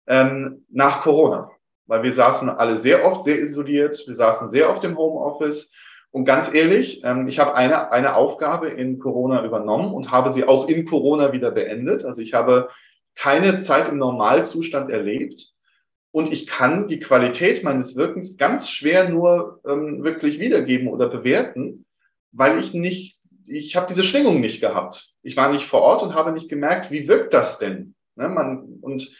ähm, 0.08 0.66
nach 0.70 1.02
Corona. 1.02 1.52
Weil 1.86 2.04
wir 2.04 2.14
saßen 2.14 2.50
alle 2.50 2.78
sehr 2.78 3.06
oft 3.06 3.26
sehr 3.26 3.40
isoliert, 3.40 4.02
wir 4.08 4.16
saßen 4.16 4.50
sehr 4.50 4.70
oft 4.70 4.86
im 4.86 4.98
Homeoffice. 4.98 5.70
Und 6.14 6.26
ganz 6.26 6.54
ehrlich, 6.54 7.02
ähm, 7.04 7.28
ich 7.28 7.40
habe 7.40 7.56
eine, 7.56 7.92
eine 7.92 8.16
Aufgabe 8.16 8.70
in 8.70 9.00
Corona 9.00 9.44
übernommen 9.44 9.94
und 9.94 10.12
habe 10.12 10.32
sie 10.32 10.46
auch 10.46 10.68
in 10.68 10.86
Corona 10.86 11.34
wieder 11.34 11.52
beendet. 11.52 12.06
Also 12.06 12.22
ich 12.22 12.34
habe 12.34 12.70
keine 13.16 13.62
Zeit 13.62 13.90
im 13.90 13.98
Normalzustand 13.98 14.90
erlebt. 14.90 15.50
Und 16.12 16.32
ich 16.32 16.46
kann 16.46 16.88
die 16.88 17.00
Qualität 17.00 17.64
meines 17.64 17.96
Wirkens 17.96 18.38
ganz 18.38 18.70
schwer 18.70 19.10
nur 19.10 19.62
ähm, 19.68 20.04
wirklich 20.04 20.40
wiedergeben 20.40 20.88
oder 20.88 21.10
bewerten, 21.10 21.86
weil 22.32 22.60
ich 22.60 22.74
nicht 22.74 23.20
ich 23.46 23.76
habe 23.76 23.88
diese 23.88 24.04
Schwingung 24.04 24.42
nicht 24.42 24.62
gehabt. 24.62 25.10
Ich 25.22 25.36
war 25.38 25.52
nicht 25.52 25.66
vor 25.66 25.82
Ort 25.82 26.04
und 26.04 26.14
habe 26.14 26.32
nicht 26.32 26.50
gemerkt, 26.50 26.92
wie 26.92 27.08
wirkt 27.08 27.34
das 27.34 27.60
denn? 27.60 27.96
Ne, 28.16 28.30
man, 28.30 28.80
und 28.82 29.12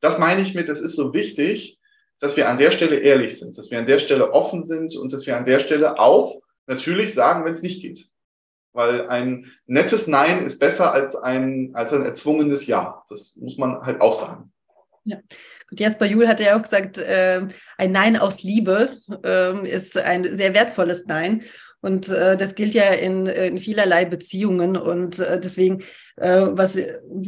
das 0.00 0.18
meine 0.18 0.42
ich 0.42 0.54
mit, 0.54 0.68
es 0.68 0.80
ist 0.80 0.96
so 0.96 1.14
wichtig, 1.14 1.78
dass 2.20 2.36
wir 2.36 2.48
an 2.48 2.58
der 2.58 2.70
Stelle 2.70 2.98
ehrlich 2.98 3.38
sind, 3.38 3.58
dass 3.58 3.70
wir 3.70 3.78
an 3.78 3.86
der 3.86 3.98
Stelle 3.98 4.32
offen 4.32 4.66
sind 4.66 4.96
und 4.96 5.12
dass 5.12 5.26
wir 5.26 5.36
an 5.36 5.44
der 5.44 5.60
Stelle 5.60 5.98
auch 5.98 6.40
natürlich 6.66 7.14
sagen, 7.14 7.44
wenn 7.44 7.54
es 7.54 7.62
nicht 7.62 7.80
geht. 7.80 8.06
Weil 8.72 9.08
ein 9.08 9.50
nettes 9.66 10.06
Nein 10.06 10.44
ist 10.44 10.60
besser 10.60 10.92
als 10.92 11.16
ein, 11.16 11.70
als 11.74 11.92
ein 11.92 12.04
erzwungenes 12.04 12.66
Ja. 12.66 13.02
Das 13.08 13.34
muss 13.36 13.58
man 13.58 13.80
halt 13.82 14.00
auch 14.00 14.14
sagen. 14.14 14.52
Ja. 15.04 15.18
Und 15.70 15.80
Jasper 15.80 16.06
Juhl 16.06 16.28
hat 16.28 16.40
ja 16.40 16.56
auch 16.56 16.62
gesagt, 16.62 16.98
äh, 16.98 17.46
ein 17.78 17.92
Nein 17.92 18.16
aus 18.16 18.42
Liebe 18.42 18.90
äh, 19.24 19.68
ist 19.68 19.96
ein 19.96 20.36
sehr 20.36 20.54
wertvolles 20.54 21.06
Nein. 21.06 21.42
Und 21.80 22.10
äh, 22.10 22.36
das 22.36 22.54
gilt 22.54 22.74
ja 22.74 22.90
in, 22.90 23.26
in 23.26 23.56
vielerlei 23.56 24.04
Beziehungen. 24.04 24.76
Und 24.76 25.18
äh, 25.18 25.40
deswegen, 25.40 25.82
äh, 26.16 26.46
was, 26.50 26.76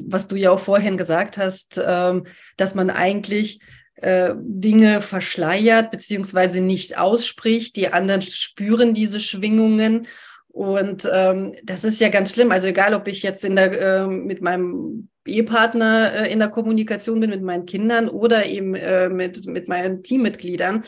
was 0.07 0.29
du 0.29 0.37
ja 0.37 0.51
auch 0.51 0.61
vorhin 0.61 0.97
gesagt 0.97 1.39
hast, 1.39 1.79
äh, 1.79 2.21
dass 2.57 2.75
man 2.75 2.91
eigentlich 2.91 3.61
äh, 3.97 4.35
Dinge 4.37 5.01
verschleiert 5.01 5.91
beziehungsweise 5.91 6.61
nicht 6.61 6.99
ausspricht. 6.99 7.77
Die 7.77 7.93
anderen 7.93 8.23
spüren 8.23 8.95
diese 8.95 9.21
Schwingungen. 9.21 10.07
Und 10.49 11.09
ähm, 11.11 11.55
das 11.63 11.85
ist 11.85 12.01
ja 12.01 12.09
ganz 12.09 12.33
schlimm. 12.33 12.53
Also 12.53 12.69
egal, 12.69 12.95
ob 12.95 13.09
ich 13.09 13.23
jetzt 13.23 13.45
in 13.45 13.57
der, 13.57 13.81
äh, 13.81 14.07
mit 14.07 14.43
meinem 14.43 15.09
Ehepartner 15.27 16.13
äh, 16.13 16.33
in 16.33 16.39
der 16.39 16.49
Kommunikation 16.49 17.21
bin, 17.21 17.31
mit 17.31 17.43
meinen 17.43 17.67
Kindern 17.67 18.09
oder 18.09 18.47
eben 18.47 18.75
äh, 18.75 19.09
mit, 19.09 19.47
mit 19.47 19.69
meinen 19.69 20.03
Teammitgliedern, 20.03 20.85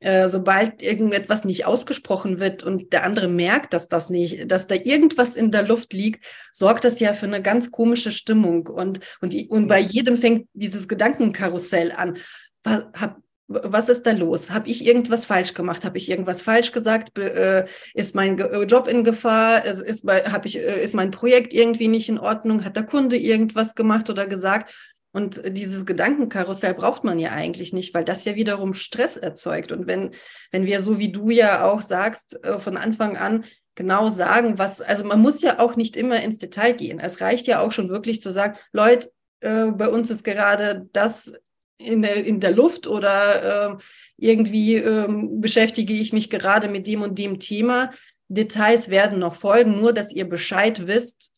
äh, 0.00 0.28
sobald 0.28 0.82
irgendetwas 0.82 1.44
nicht 1.44 1.64
ausgesprochen 1.64 2.38
wird 2.38 2.62
und 2.62 2.92
der 2.92 3.04
andere 3.04 3.28
merkt, 3.28 3.72
dass 3.72 3.88
das 3.88 4.10
nicht, 4.10 4.50
dass 4.50 4.66
da 4.66 4.74
irgendwas 4.74 5.34
in 5.34 5.50
der 5.50 5.62
Luft 5.62 5.92
liegt, 5.92 6.24
sorgt 6.52 6.84
das 6.84 7.00
ja 7.00 7.14
für 7.14 7.26
eine 7.26 7.40
ganz 7.40 7.70
komische 7.70 8.10
Stimmung. 8.10 8.66
Und, 8.66 9.00
und, 9.20 9.34
und 9.48 9.66
bei 9.66 9.80
jedem 9.80 10.16
fängt 10.16 10.48
dieses 10.52 10.88
Gedankenkarussell 10.88 11.92
an. 11.92 12.18
Was, 12.64 12.84
hab, 12.98 13.20
was 13.46 13.88
ist 13.88 14.06
da 14.06 14.12
los? 14.12 14.50
Habe 14.50 14.68
ich 14.68 14.86
irgendwas 14.86 15.26
falsch 15.26 15.54
gemacht? 15.54 15.84
Habe 15.84 15.98
ich 15.98 16.10
irgendwas 16.10 16.40
falsch 16.40 16.72
gesagt? 16.72 17.18
Äh, 17.18 17.66
ist 17.92 18.14
mein 18.14 18.38
äh, 18.38 18.62
Job 18.62 18.88
in 18.88 19.04
Gefahr? 19.04 19.64
Ist, 19.64 19.82
ist, 19.82 20.04
ich, 20.44 20.58
äh, 20.58 20.82
ist 20.82 20.94
mein 20.94 21.10
Projekt 21.10 21.52
irgendwie 21.52 21.88
nicht 21.88 22.08
in 22.08 22.18
Ordnung? 22.18 22.64
Hat 22.64 22.76
der 22.76 22.84
Kunde 22.84 23.16
irgendwas 23.16 23.74
gemacht 23.74 24.08
oder 24.08 24.26
gesagt? 24.26 24.74
Und 25.12 25.42
dieses 25.46 25.86
Gedankenkarussell 25.86 26.74
braucht 26.74 27.04
man 27.04 27.20
ja 27.20 27.30
eigentlich 27.30 27.72
nicht, 27.72 27.94
weil 27.94 28.04
das 28.04 28.24
ja 28.24 28.34
wiederum 28.34 28.72
Stress 28.72 29.16
erzeugt. 29.16 29.70
Und 29.70 29.86
wenn, 29.86 30.10
wenn 30.50 30.66
wir 30.66 30.80
so 30.80 30.98
wie 30.98 31.12
du 31.12 31.30
ja 31.30 31.70
auch 31.70 31.82
sagst, 31.82 32.40
von 32.58 32.76
Anfang 32.76 33.16
an 33.16 33.44
genau 33.76 34.08
sagen, 34.08 34.58
was, 34.58 34.80
also 34.80 35.04
man 35.04 35.20
muss 35.20 35.40
ja 35.40 35.60
auch 35.60 35.76
nicht 35.76 35.94
immer 35.94 36.20
ins 36.20 36.38
Detail 36.38 36.72
gehen. 36.72 36.98
Es 36.98 37.20
reicht 37.20 37.46
ja 37.46 37.60
auch 37.60 37.70
schon 37.70 37.90
wirklich 37.90 38.22
zu 38.22 38.32
sagen, 38.32 38.56
Leute, 38.72 39.12
bei 39.40 39.88
uns 39.88 40.10
ist 40.10 40.24
gerade 40.24 40.88
das 40.92 41.32
in 41.78 42.02
der, 42.02 42.24
in 42.24 42.40
der 42.40 42.52
Luft 42.52 42.86
oder 42.86 43.72
äh, 43.72 43.76
irgendwie 44.16 44.76
äh, 44.76 45.08
beschäftige 45.08 45.92
ich 45.92 46.12
mich 46.12 46.30
gerade 46.30 46.68
mit 46.68 46.86
dem 46.86 47.02
und 47.02 47.18
dem 47.18 47.40
Thema. 47.40 47.90
Details 48.28 48.90
werden 48.90 49.18
noch 49.18 49.34
folgen, 49.34 49.80
nur 49.80 49.92
dass 49.92 50.12
ihr 50.12 50.28
Bescheid 50.28 50.86
wisst, 50.86 51.34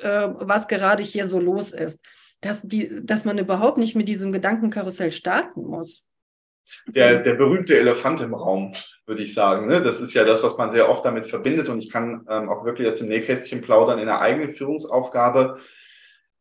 äh, 0.00 0.28
was 0.34 0.68
gerade 0.68 1.02
hier 1.02 1.26
so 1.26 1.38
los 1.38 1.70
ist 1.70 2.00
dass, 2.44 2.62
die, 2.62 3.00
dass 3.02 3.24
man 3.24 3.38
überhaupt 3.38 3.78
nicht 3.78 3.96
mit 3.96 4.08
diesem 4.08 4.32
Gedankenkarussell 4.32 5.12
starten 5.12 5.64
muss. 5.64 6.04
Der, 6.86 7.20
der 7.20 7.34
berühmte 7.34 7.78
Elefant 7.78 8.20
im 8.20 8.34
Raum, 8.34 8.74
würde 9.06 9.22
ich 9.22 9.32
sagen. 9.32 9.66
Ne? 9.66 9.82
Das 9.82 10.00
ist 10.00 10.12
ja 10.12 10.24
das, 10.24 10.42
was 10.42 10.56
man 10.58 10.72
sehr 10.72 10.88
oft 10.88 11.04
damit 11.04 11.28
verbindet. 11.28 11.68
Und 11.68 11.78
ich 11.78 11.90
kann 11.90 12.26
ähm, 12.28 12.48
auch 12.48 12.64
wirklich 12.64 12.90
aus 12.90 12.98
dem 12.98 13.08
Nähkästchen 13.08 13.62
plaudern 13.62 13.98
in 13.98 14.06
der 14.06 14.20
eigenen 14.20 14.54
Führungsaufgabe. 14.54 15.60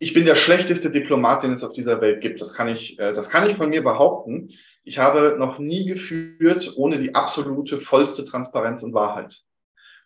Ich 0.04 0.12
bin 0.12 0.26
der 0.26 0.36
schlechteste 0.36 0.92
Diplomat, 0.92 1.44
den 1.44 1.54
es 1.54 1.64
auf 1.64 1.72
dieser 1.72 2.02
Welt 2.02 2.20
gibt. 2.20 2.42
Das 2.42 2.54
kann 2.54 2.68
ich, 2.68 3.00
äh, 3.00 3.14
das 3.14 3.30
kann 3.30 3.50
ich 3.50 3.56
von 3.56 3.70
mir 3.70 3.82
behaupten. 3.82 4.50
Ich 4.84 4.98
habe 4.98 5.38
noch 5.40 5.60
nie 5.60 5.86
geführt 5.86 6.74
ohne 6.76 7.00
die 7.00 7.16
absolute 7.16 7.80
vollste 7.80 8.26
Transparenz 8.26 8.84
und 8.84 8.94
Wahrheit. 8.94 9.42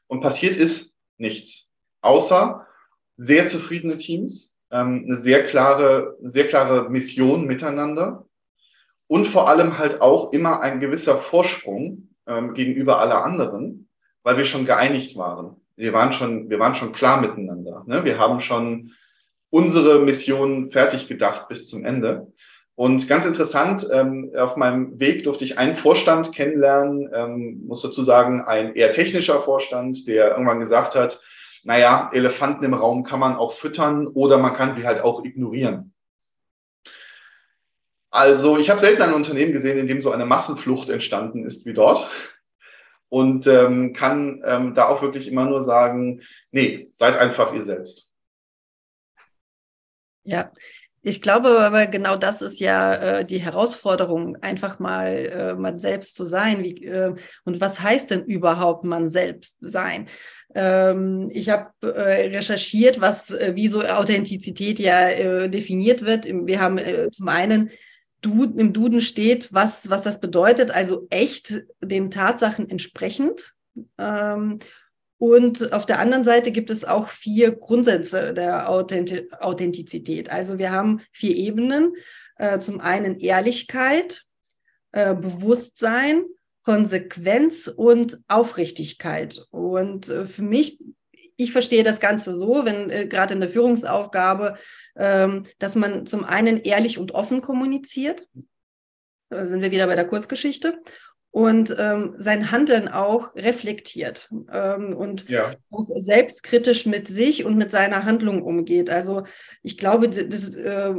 Und 0.06 0.22
passiert 0.22 0.56
ist 0.56 0.94
nichts. 1.18 1.68
Außer 2.02 2.68
sehr 3.16 3.48
zufriedene 3.48 3.98
Teams, 3.98 4.56
ähm, 4.70 5.06
eine 5.08 5.18
sehr 5.18 5.48
klare, 5.48 6.16
sehr 6.22 6.48
klare 6.48 6.92
Mission 6.92 7.48
miteinander 7.48 8.28
und 9.08 9.28
vor 9.28 9.50
allem 9.50 9.80
halt 9.80 10.00
auch 10.00 10.32
immer 10.32 10.62
ein 10.62 10.80
gewisser 10.80 11.18
Vorsprung 11.22 12.10
ähm, 12.28 12.54
gegenüber 12.54 13.00
aller 13.00 13.26
anderen, 13.26 13.90
weil 14.22 14.38
wir 14.38 14.46
schon 14.46 14.68
geeinigt 14.68 15.18
waren. 15.18 15.56
Wir 15.76 15.92
waren 15.92 16.14
schon, 16.14 16.52
wir 16.52 16.60
waren 16.60 16.76
schon 16.76 16.92
klar 16.92 17.20
miteinander. 17.20 17.84
Ne? 17.88 18.06
Wir 18.06 18.20
haben 18.20 18.42
schon 18.42 18.92
unsere 19.50 20.00
Mission 20.00 20.72
fertig 20.72 21.08
gedacht 21.08 21.48
bis 21.48 21.68
zum 21.68 21.86
Ende. 21.86 22.28
Und 22.76 23.08
ganz 23.08 23.26
interessant, 23.26 23.88
ähm, 23.92 24.32
auf 24.38 24.56
meinem 24.56 25.00
Weg 25.00 25.24
durfte 25.24 25.44
ich 25.44 25.58
einen 25.58 25.78
Vorstand 25.78 26.32
kennenlernen, 26.32 27.10
ähm, 27.12 27.64
muss 27.66 27.82
dazu 27.82 28.04
sagen, 28.04 28.42
ein 28.42 28.76
eher 28.76 28.92
technischer 28.92 29.42
Vorstand, 29.42 30.08
der 30.08 30.32
irgendwann 30.32 30.60
gesagt 30.60 30.94
hat, 30.94 31.20
naja, 31.64 32.12
Elefanten 32.14 32.64
im 32.64 32.76
Raum 32.76 33.04
kann 33.04 33.20
man 33.20 33.36
auch 33.36 33.54
füttern 33.54 34.06
oder 34.06 34.38
man 34.38 34.54
kann 34.54 34.76
sie 34.76 34.86
halt 34.86 35.02
auch 35.02 35.26
ignorieren. 35.26 35.94
Also 38.12 38.58
ich 38.58 38.70
habe 38.70 38.80
selten 38.80 39.02
ein 39.02 39.14
Unternehmen 39.14 39.52
gesehen, 39.52 39.78
in 39.78 39.88
dem 39.88 40.02
so 40.02 40.12
eine 40.12 40.26
Massenflucht 40.26 40.90
entstanden 40.90 41.46
ist 41.46 41.66
wie 41.66 41.74
dort. 41.74 42.10
Und 43.10 43.48
ähm, 43.48 43.94
kann 43.94 44.42
ähm, 44.46 44.76
da 44.76 44.88
auch 44.88 45.02
wirklich 45.02 45.28
immer 45.28 45.46
nur 45.46 45.64
sagen, 45.64 46.22
nee, 46.52 46.90
seid 46.94 47.18
einfach 47.18 47.54
ihr 47.54 47.64
selbst. 47.64 48.07
Ja, 50.28 50.52
ich 51.04 51.22
glaube 51.22 51.48
aber 51.62 51.88
genau 51.88 52.18
das 52.18 52.42
ist 52.42 52.60
ja 52.60 52.94
äh, 52.94 53.26
die 53.26 53.40
Herausforderung, 53.40 54.36
einfach 54.42 54.78
mal 54.78 55.08
äh, 55.08 55.54
man 55.56 55.80
selbst 55.80 56.18
zu 56.18 56.26
sein. 56.26 56.66
Wie, 56.66 56.84
äh, 56.84 57.16
und 57.46 57.62
was 57.62 57.80
heißt 57.80 58.12
denn 58.12 58.26
überhaupt 58.26 58.84
man 58.84 59.10
selbst 59.10 59.56
sein? 59.62 60.10
Ähm, 60.54 61.30
ich 61.32 61.50
habe 61.50 61.70
äh, 61.82 62.28
recherchiert, 62.28 63.00
was 63.00 63.32
äh, 63.32 63.54
wie 63.56 63.70
so 63.70 63.84
Authentizität 63.84 64.80
ja 64.80 65.08
äh, 65.08 65.50
definiert 65.50 66.02
wird. 66.04 66.26
Wir 66.26 66.60
haben 66.60 66.78
zum 67.12 67.30
einen 67.30 67.72
Duden, 68.22 68.60
im 68.60 68.74
Duden 68.74 69.00
steht, 69.00 69.54
was, 69.54 69.90
was 69.90 70.04
das 70.04 70.20
bedeutet, 70.20 70.72
also 70.72 71.08
echt 71.10 71.62
den 71.82 72.12
Tatsachen 72.12 72.70
entsprechend. 72.70 73.54
Ähm, 73.98 74.60
und 75.18 75.74
auf 75.74 75.86
der 75.86 76.00
anderen 76.00 76.24
Seite 76.24 76.52
gibt 76.52 76.70
es 76.70 76.84
auch 76.84 77.10
vier 77.10 77.52
Grundsätze 77.52 78.34
der 78.34 78.70
Authentizität. 78.70 80.30
Also 80.30 80.60
wir 80.60 80.72
haben 80.72 81.02
vier 81.12 81.36
Ebenen. 81.36 81.94
Äh, 82.38 82.60
zum 82.60 82.80
einen 82.80 83.20
Ehrlichkeit, 83.20 84.24
äh, 84.92 85.16
Bewusstsein, 85.16 86.24
Konsequenz 86.64 87.68
und 87.68 88.20
Aufrichtigkeit. 88.28 89.44
Und 89.50 90.10
äh, 90.10 90.26
für 90.26 90.44
mich, 90.44 90.80
ich 91.36 91.52
verstehe 91.52 91.84
das 91.84 92.00
Ganze 92.00 92.36
so, 92.36 92.64
wenn 92.66 93.10
gerade 93.10 93.34
in 93.34 93.40
der 93.40 93.50
Führungsaufgabe, 93.50 94.58
ähm, 94.96 95.44
dass 95.60 95.76
man 95.76 96.06
zum 96.06 96.24
einen 96.24 96.58
ehrlich 96.58 96.98
und 96.98 97.14
offen 97.14 97.42
kommuniziert. 97.42 98.28
Da 99.30 99.44
sind 99.44 99.62
wir 99.62 99.72
wieder 99.72 99.88
bei 99.88 99.96
der 99.96 100.08
Kurzgeschichte 100.08 100.80
und 101.32 101.76
ähm, 101.78 102.16
sein 102.18 102.52
Handeln 102.52 102.88
auch 102.88 103.36
reflektiert 103.36 104.30
ähm, 104.52 104.96
und 104.96 105.30
ja. 105.30 105.54
auch 105.72 105.88
selbstkritisch 105.96 106.86
mit 106.86 107.08
sich 107.08 107.46
und 107.46 107.58
mit 107.58 107.72
seiner 107.72 108.06
Handlung 108.06 108.42
umgeht. 108.42 108.90
Also 108.90 109.24
ich 109.62 109.78
glaube, 109.78 110.10
das, 110.10 110.56
äh, 110.56 110.96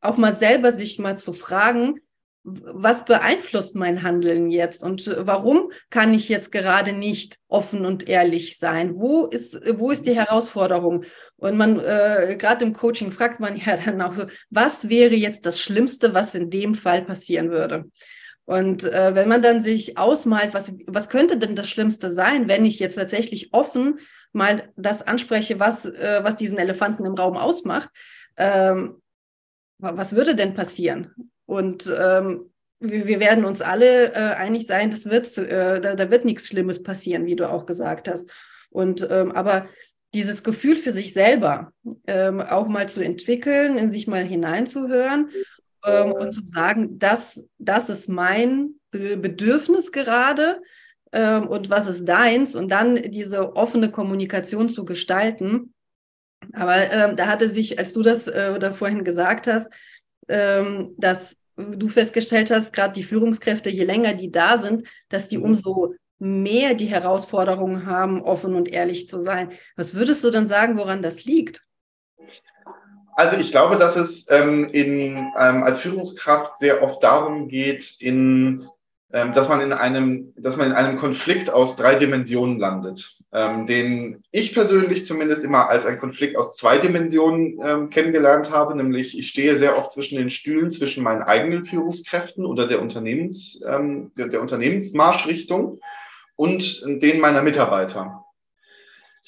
auch 0.00 0.16
mal 0.16 0.36
selber 0.36 0.72
sich 0.72 0.98
mal 0.98 1.18
zu 1.18 1.32
fragen, 1.32 2.00
was 2.48 3.04
beeinflusst 3.04 3.74
mein 3.74 4.04
Handeln 4.04 4.52
jetzt 4.52 4.84
und 4.84 5.12
warum 5.18 5.72
kann 5.90 6.14
ich 6.14 6.28
jetzt 6.28 6.52
gerade 6.52 6.92
nicht 6.92 7.38
offen 7.48 7.84
und 7.84 8.08
ehrlich 8.08 8.58
sein? 8.58 9.00
Wo 9.00 9.26
ist, 9.26 9.60
wo 9.76 9.90
ist 9.90 10.06
die 10.06 10.14
Herausforderung? 10.14 11.04
Und 11.38 11.56
man, 11.56 11.80
äh, 11.80 12.36
gerade 12.38 12.64
im 12.64 12.72
Coaching 12.72 13.10
fragt 13.10 13.40
man 13.40 13.56
ja 13.66 13.76
dann 13.76 14.00
auch 14.00 14.14
so, 14.14 14.26
was 14.48 14.88
wäre 14.88 15.16
jetzt 15.16 15.44
das 15.44 15.60
Schlimmste, 15.60 16.14
was 16.14 16.36
in 16.36 16.48
dem 16.48 16.76
Fall 16.76 17.02
passieren 17.02 17.50
würde? 17.50 17.86
Und 18.46 18.84
äh, 18.84 19.14
wenn 19.14 19.28
man 19.28 19.42
dann 19.42 19.60
sich 19.60 19.98
ausmalt, 19.98 20.54
was, 20.54 20.72
was 20.86 21.08
könnte 21.08 21.36
denn 21.36 21.56
das 21.56 21.68
Schlimmste 21.68 22.10
sein, 22.10 22.48
wenn 22.48 22.64
ich 22.64 22.78
jetzt 22.78 22.94
tatsächlich 22.94 23.52
offen 23.52 23.98
mal 24.32 24.72
das 24.76 25.02
anspreche, 25.02 25.58
was, 25.58 25.84
äh, 25.84 26.20
was 26.22 26.36
diesen 26.36 26.58
Elefanten 26.58 27.04
im 27.04 27.14
Raum 27.14 27.36
ausmacht, 27.36 27.90
ähm, 28.36 29.02
was 29.78 30.14
würde 30.14 30.36
denn 30.36 30.54
passieren? 30.54 31.12
Und 31.44 31.92
ähm, 31.98 32.50
wir, 32.78 33.06
wir, 33.06 33.20
werden 33.20 33.44
uns 33.44 33.60
alle 33.60 34.12
äh, 34.14 34.34
einig 34.34 34.66
sein, 34.66 34.90
das 34.90 35.06
wird, 35.06 35.36
äh, 35.38 35.80
da, 35.80 35.94
da, 35.94 36.10
wird 36.10 36.24
nichts 36.24 36.46
Schlimmes 36.46 36.82
passieren, 36.82 37.26
wie 37.26 37.36
du 37.36 37.50
auch 37.50 37.66
gesagt 37.66 38.08
hast. 38.08 38.30
Und 38.70 39.06
ähm, 39.10 39.32
aber 39.32 39.68
dieses 40.14 40.42
Gefühl 40.42 40.76
für 40.76 40.92
sich 40.92 41.12
selber 41.12 41.72
ähm, 42.06 42.40
auch 42.40 42.68
mal 42.68 42.88
zu 42.88 43.02
entwickeln, 43.02 43.76
in 43.76 43.90
sich 43.90 44.06
mal 44.06 44.24
hineinzuhören 44.24 45.30
ähm, 45.86 46.12
und 46.12 46.32
zu 46.32 46.44
sagen, 46.44 46.98
das, 46.98 47.48
das 47.58 47.88
ist 47.88 48.08
mein 48.08 48.74
Bedürfnis 48.90 49.92
gerade 49.92 50.60
ähm, 51.12 51.46
und 51.46 51.70
was 51.70 51.86
ist 51.86 52.04
deins 52.04 52.54
und 52.54 52.68
dann 52.70 52.96
diese 53.10 53.56
offene 53.56 53.90
Kommunikation 53.90 54.68
zu 54.68 54.84
gestalten. 54.84 55.72
Aber 56.52 56.90
ähm, 56.90 57.16
da 57.16 57.26
hatte 57.26 57.48
sich, 57.48 57.78
als 57.78 57.92
du 57.92 58.02
das 58.02 58.26
äh, 58.26 58.58
da 58.58 58.72
vorhin 58.72 59.04
gesagt 59.04 59.46
hast, 59.46 59.72
ähm, 60.28 60.94
dass 60.98 61.36
du 61.56 61.88
festgestellt 61.88 62.50
hast, 62.50 62.72
gerade 62.72 62.92
die 62.92 63.02
Führungskräfte, 63.02 63.70
je 63.70 63.84
länger 63.84 64.14
die 64.14 64.30
da 64.30 64.58
sind, 64.58 64.86
dass 65.08 65.28
die 65.28 65.38
mhm. 65.38 65.44
umso 65.44 65.94
mehr 66.18 66.74
die 66.74 66.86
Herausforderungen 66.86 67.86
haben, 67.86 68.22
offen 68.22 68.54
und 68.54 68.68
ehrlich 68.68 69.06
zu 69.06 69.18
sein. 69.18 69.52
Was 69.76 69.94
würdest 69.94 70.24
du 70.24 70.30
denn 70.30 70.46
sagen, 70.46 70.76
woran 70.76 71.02
das 71.02 71.24
liegt? 71.24 71.65
Also 73.16 73.38
ich 73.38 73.50
glaube, 73.50 73.78
dass 73.78 73.96
es 73.96 74.26
ähm, 74.28 74.68
in, 74.72 75.32
ähm, 75.38 75.62
als 75.64 75.80
Führungskraft 75.80 76.58
sehr 76.60 76.82
oft 76.82 77.02
darum 77.02 77.48
geht, 77.48 77.96
in, 77.98 78.68
ähm, 79.10 79.32
dass 79.32 79.48
man 79.48 79.62
in 79.62 79.72
einem, 79.72 80.34
dass 80.36 80.58
man 80.58 80.66
in 80.66 80.74
einem 80.74 80.98
Konflikt 80.98 81.48
aus 81.48 81.76
drei 81.76 81.94
Dimensionen 81.94 82.58
landet, 82.58 83.16
ähm, 83.32 83.66
den 83.66 84.22
ich 84.32 84.52
persönlich 84.52 85.06
zumindest 85.06 85.44
immer 85.44 85.70
als 85.70 85.86
einen 85.86 85.98
Konflikt 85.98 86.36
aus 86.36 86.58
zwei 86.58 86.76
Dimensionen 86.76 87.58
ähm, 87.64 87.88
kennengelernt 87.88 88.50
habe, 88.50 88.76
nämlich 88.76 89.18
ich 89.18 89.28
stehe 89.28 89.56
sehr 89.56 89.78
oft 89.78 89.92
zwischen 89.92 90.18
den 90.18 90.28
Stühlen 90.28 90.70
zwischen 90.70 91.02
meinen 91.02 91.22
eigenen 91.22 91.64
Führungskräften 91.64 92.44
oder 92.44 92.68
der 92.68 92.82
Unternehmens, 92.82 93.58
ähm, 93.66 94.12
der, 94.18 94.28
der 94.28 94.42
Unternehmensmarschrichtung 94.42 95.80
und 96.36 96.82
den 96.84 97.20
meiner 97.20 97.40
Mitarbeiter. 97.40 98.25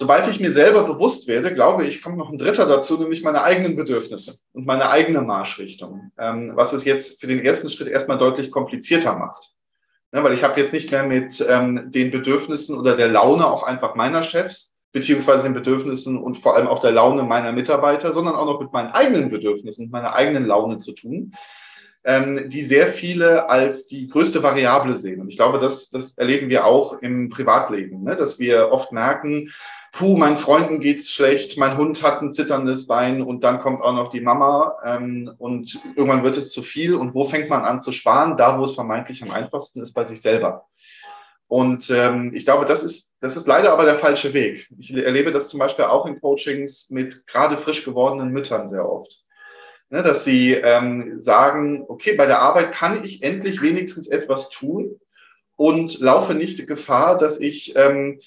Sobald 0.00 0.28
ich 0.28 0.38
mir 0.38 0.52
selber 0.52 0.84
bewusst 0.84 1.26
werde, 1.26 1.52
glaube 1.52 1.84
ich, 1.84 2.02
kommt 2.02 2.18
noch 2.18 2.30
ein 2.30 2.38
dritter 2.38 2.66
dazu, 2.66 2.96
nämlich 2.96 3.24
meine 3.24 3.42
eigenen 3.42 3.74
Bedürfnisse 3.74 4.38
und 4.52 4.64
meine 4.64 4.90
eigene 4.90 5.22
Marschrichtung, 5.22 6.12
ähm, 6.16 6.52
was 6.54 6.72
es 6.72 6.84
jetzt 6.84 7.20
für 7.20 7.26
den 7.26 7.44
ersten 7.44 7.68
Schritt 7.68 7.88
erstmal 7.88 8.16
deutlich 8.16 8.52
komplizierter 8.52 9.16
macht. 9.16 9.50
Ja, 10.12 10.22
weil 10.22 10.34
ich 10.34 10.44
habe 10.44 10.60
jetzt 10.60 10.72
nicht 10.72 10.92
mehr 10.92 11.02
mit 11.02 11.44
ähm, 11.48 11.90
den 11.90 12.12
Bedürfnissen 12.12 12.78
oder 12.78 12.96
der 12.96 13.08
Laune 13.08 13.44
auch 13.44 13.64
einfach 13.64 13.96
meiner 13.96 14.22
Chefs, 14.22 14.72
beziehungsweise 14.92 15.42
den 15.42 15.54
Bedürfnissen 15.54 16.16
und 16.16 16.38
vor 16.38 16.54
allem 16.54 16.68
auch 16.68 16.80
der 16.80 16.92
Laune 16.92 17.24
meiner 17.24 17.50
Mitarbeiter, 17.50 18.12
sondern 18.12 18.36
auch 18.36 18.46
noch 18.46 18.60
mit 18.60 18.72
meinen 18.72 18.92
eigenen 18.92 19.30
Bedürfnissen 19.30 19.86
und 19.86 19.90
meiner 19.90 20.14
eigenen 20.14 20.46
Laune 20.46 20.78
zu 20.78 20.92
tun, 20.92 21.34
ähm, 22.04 22.48
die 22.50 22.62
sehr 22.62 22.92
viele 22.92 23.50
als 23.50 23.88
die 23.88 24.06
größte 24.06 24.44
Variable 24.44 24.94
sehen. 24.94 25.20
Und 25.20 25.28
ich 25.28 25.36
glaube, 25.36 25.58
das, 25.58 25.90
das 25.90 26.16
erleben 26.16 26.50
wir 26.50 26.66
auch 26.66 27.02
im 27.02 27.30
Privatleben, 27.30 28.04
ne? 28.04 28.14
dass 28.14 28.38
wir 28.38 28.70
oft 28.70 28.92
merken, 28.92 29.50
puh, 29.98 30.16
meinen 30.16 30.38
Freunden 30.38 30.78
geht's 30.78 31.10
schlecht, 31.10 31.58
mein 31.58 31.76
Hund 31.76 32.04
hat 32.04 32.22
ein 32.22 32.32
zitterndes 32.32 32.86
Bein 32.86 33.20
und 33.20 33.42
dann 33.42 33.58
kommt 33.58 33.82
auch 33.82 33.92
noch 33.92 34.12
die 34.12 34.20
Mama 34.20 34.76
ähm, 34.84 35.32
und 35.38 35.82
irgendwann 35.96 36.22
wird 36.22 36.36
es 36.36 36.52
zu 36.52 36.62
viel. 36.62 36.94
Und 36.94 37.14
wo 37.14 37.24
fängt 37.24 37.50
man 37.50 37.64
an 37.64 37.80
zu 37.80 37.90
sparen? 37.90 38.36
Da, 38.36 38.60
wo 38.60 38.64
es 38.64 38.76
vermeintlich 38.76 39.24
am 39.24 39.32
einfachsten 39.32 39.82
ist, 39.82 39.94
bei 39.94 40.04
sich 40.04 40.22
selber. 40.22 40.66
Und 41.48 41.90
ähm, 41.90 42.32
ich 42.32 42.44
glaube, 42.44 42.64
das 42.64 42.84
ist, 42.84 43.10
das 43.20 43.36
ist 43.36 43.48
leider 43.48 43.72
aber 43.72 43.86
der 43.86 43.98
falsche 43.98 44.34
Weg. 44.34 44.68
Ich 44.78 44.94
erlebe 44.94 45.32
das 45.32 45.48
zum 45.48 45.58
Beispiel 45.58 45.86
auch 45.86 46.06
in 46.06 46.20
Coachings 46.20 46.90
mit 46.90 47.26
gerade 47.26 47.56
frisch 47.56 47.84
gewordenen 47.84 48.28
Müttern 48.28 48.70
sehr 48.70 48.88
oft. 48.88 49.24
Ne, 49.90 50.02
dass 50.02 50.24
sie 50.24 50.52
ähm, 50.52 51.22
sagen, 51.22 51.84
okay, 51.88 52.14
bei 52.14 52.26
der 52.26 52.40
Arbeit 52.40 52.72
kann 52.72 53.02
ich 53.04 53.22
endlich 53.24 53.62
wenigstens 53.62 54.06
etwas 54.06 54.48
tun 54.50 55.00
und 55.56 55.98
laufe 55.98 56.34
nicht 56.34 56.64
Gefahr, 56.68 57.18
dass 57.18 57.40
ich 57.40 57.74
ähm, 57.74 58.20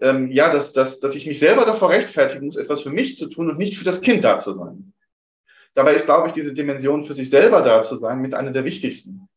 ähm, 0.00 0.30
ja, 0.30 0.52
dass, 0.52 0.72
dass, 0.72 1.00
dass 1.00 1.14
ich 1.14 1.26
mich 1.26 1.38
selber 1.38 1.64
davor 1.64 1.90
rechtfertigen 1.90 2.46
muss, 2.46 2.56
etwas 2.56 2.82
für 2.82 2.90
mich 2.90 3.16
zu 3.16 3.28
tun 3.28 3.50
und 3.50 3.58
nicht 3.58 3.76
für 3.76 3.84
das 3.84 4.00
Kind 4.00 4.24
da 4.24 4.38
zu 4.38 4.54
sein. 4.54 4.92
Dabei 5.74 5.94
ist, 5.94 6.06
glaube 6.06 6.28
ich, 6.28 6.34
diese 6.34 6.54
Dimension 6.54 7.04
für 7.06 7.14
sich 7.14 7.30
selber 7.30 7.62
da 7.62 7.82
zu 7.82 7.96
sein 7.96 8.20
mit 8.20 8.34
einer 8.34 8.50
der 8.50 8.64
wichtigsten. 8.64 9.28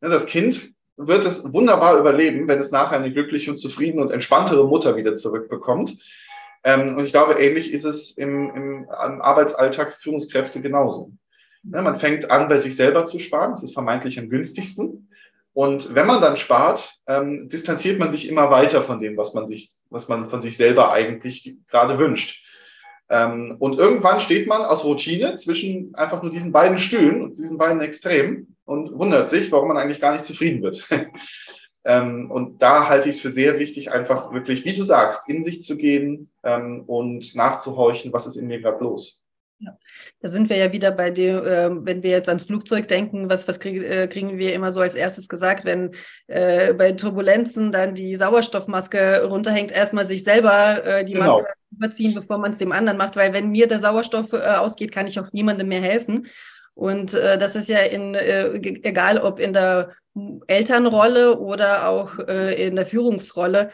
Ja, 0.00 0.08
das 0.08 0.26
Kind 0.26 0.72
wird 0.96 1.24
es 1.24 1.52
wunderbar 1.52 1.98
überleben, 1.98 2.48
wenn 2.48 2.58
es 2.58 2.70
nachher 2.70 2.98
eine 2.98 3.12
glückliche 3.12 3.50
und 3.50 3.58
zufriedene 3.58 4.02
und 4.02 4.10
entspanntere 4.10 4.66
Mutter 4.66 4.96
wieder 4.96 5.16
zurückbekommt. 5.16 5.98
Ähm, 6.64 6.96
und 6.96 7.04
ich 7.04 7.12
glaube, 7.12 7.34
ähnlich 7.34 7.72
ist 7.72 7.84
es 7.84 8.12
im, 8.12 8.50
im, 8.50 8.88
im 8.88 9.22
Arbeitsalltag 9.22 9.98
Führungskräfte 10.00 10.60
genauso. 10.60 11.12
Ja, 11.64 11.82
man 11.82 12.00
fängt 12.00 12.30
an, 12.30 12.48
bei 12.48 12.58
sich 12.58 12.76
selber 12.76 13.04
zu 13.04 13.18
sparen. 13.18 13.50
Das 13.52 13.62
ist 13.62 13.74
vermeintlich 13.74 14.18
am 14.18 14.30
günstigsten. 14.30 15.05
Und 15.56 15.94
wenn 15.94 16.06
man 16.06 16.20
dann 16.20 16.36
spart, 16.36 16.98
ähm, 17.06 17.48
distanziert 17.48 17.98
man 17.98 18.12
sich 18.12 18.28
immer 18.28 18.50
weiter 18.50 18.84
von 18.84 19.00
dem, 19.00 19.16
was 19.16 19.32
man 19.32 19.46
sich, 19.46 19.70
was 19.88 20.06
man 20.06 20.28
von 20.28 20.42
sich 20.42 20.58
selber 20.58 20.92
eigentlich 20.92 21.54
gerade 21.70 21.98
wünscht. 21.98 22.44
Ähm, 23.08 23.56
und 23.58 23.78
irgendwann 23.78 24.20
steht 24.20 24.48
man 24.48 24.60
aus 24.60 24.84
Routine 24.84 25.38
zwischen 25.38 25.94
einfach 25.94 26.22
nur 26.22 26.30
diesen 26.30 26.52
beiden 26.52 26.78
Stühlen 26.78 27.22
und 27.22 27.38
diesen 27.38 27.56
beiden 27.56 27.80
Extremen 27.80 28.54
und 28.66 28.98
wundert 28.98 29.30
sich, 29.30 29.50
warum 29.50 29.68
man 29.68 29.78
eigentlich 29.78 30.02
gar 30.02 30.12
nicht 30.12 30.26
zufrieden 30.26 30.60
wird. 30.60 30.86
ähm, 31.86 32.30
und 32.30 32.60
da 32.60 32.86
halte 32.90 33.08
ich 33.08 33.14
es 33.14 33.22
für 33.22 33.30
sehr 33.30 33.58
wichtig, 33.58 33.90
einfach 33.90 34.34
wirklich, 34.34 34.66
wie 34.66 34.76
du 34.76 34.82
sagst, 34.82 35.26
in 35.26 35.42
sich 35.42 35.62
zu 35.62 35.78
gehen 35.78 36.30
ähm, 36.44 36.82
und 36.86 37.34
nachzuhorchen, 37.34 38.12
was 38.12 38.26
ist 38.26 38.36
in 38.36 38.48
mir 38.48 38.60
gerade 38.60 38.84
los. 38.84 39.22
Ja. 39.58 39.78
Da 40.20 40.28
sind 40.28 40.50
wir 40.50 40.56
ja 40.56 40.72
wieder 40.72 40.90
bei 40.90 41.10
dem, 41.10 41.38
äh, 41.38 41.70
wenn 41.86 42.02
wir 42.02 42.10
jetzt 42.10 42.28
ans 42.28 42.44
Flugzeug 42.44 42.88
denken, 42.88 43.30
was, 43.30 43.48
was 43.48 43.58
krieg, 43.58 43.82
äh, 43.82 44.06
kriegen 44.06 44.36
wir 44.36 44.52
immer 44.52 44.70
so 44.70 44.80
als 44.80 44.94
erstes 44.94 45.28
gesagt, 45.28 45.64
wenn 45.64 45.92
äh, 46.26 46.74
bei 46.74 46.92
Turbulenzen 46.92 47.72
dann 47.72 47.94
die 47.94 48.16
Sauerstoffmaske 48.16 49.24
runterhängt, 49.24 49.72
erstmal 49.72 50.04
sich 50.04 50.24
selber 50.24 50.84
äh, 50.84 51.04
die 51.04 51.14
genau. 51.14 51.38
Maske 51.38 51.54
überziehen, 51.70 52.14
bevor 52.14 52.36
man 52.38 52.50
es 52.50 52.58
dem 52.58 52.72
anderen 52.72 52.98
macht, 52.98 53.16
weil 53.16 53.32
wenn 53.32 53.50
mir 53.50 53.66
der 53.66 53.80
Sauerstoff 53.80 54.32
äh, 54.34 54.36
ausgeht, 54.36 54.92
kann 54.92 55.06
ich 55.06 55.18
auch 55.18 55.32
niemandem 55.32 55.68
mehr 55.68 55.82
helfen. 55.82 56.26
Und 56.74 57.14
äh, 57.14 57.38
das 57.38 57.56
ist 57.56 57.70
ja 57.70 57.78
in, 57.78 58.14
egal 58.14 59.18
ob 59.18 59.40
in 59.40 59.54
der 59.54 59.94
Elternrolle 60.46 61.38
oder 61.38 61.88
auch 61.88 62.18
in 62.18 62.74
der 62.74 62.86
Führungsrolle, 62.86 63.70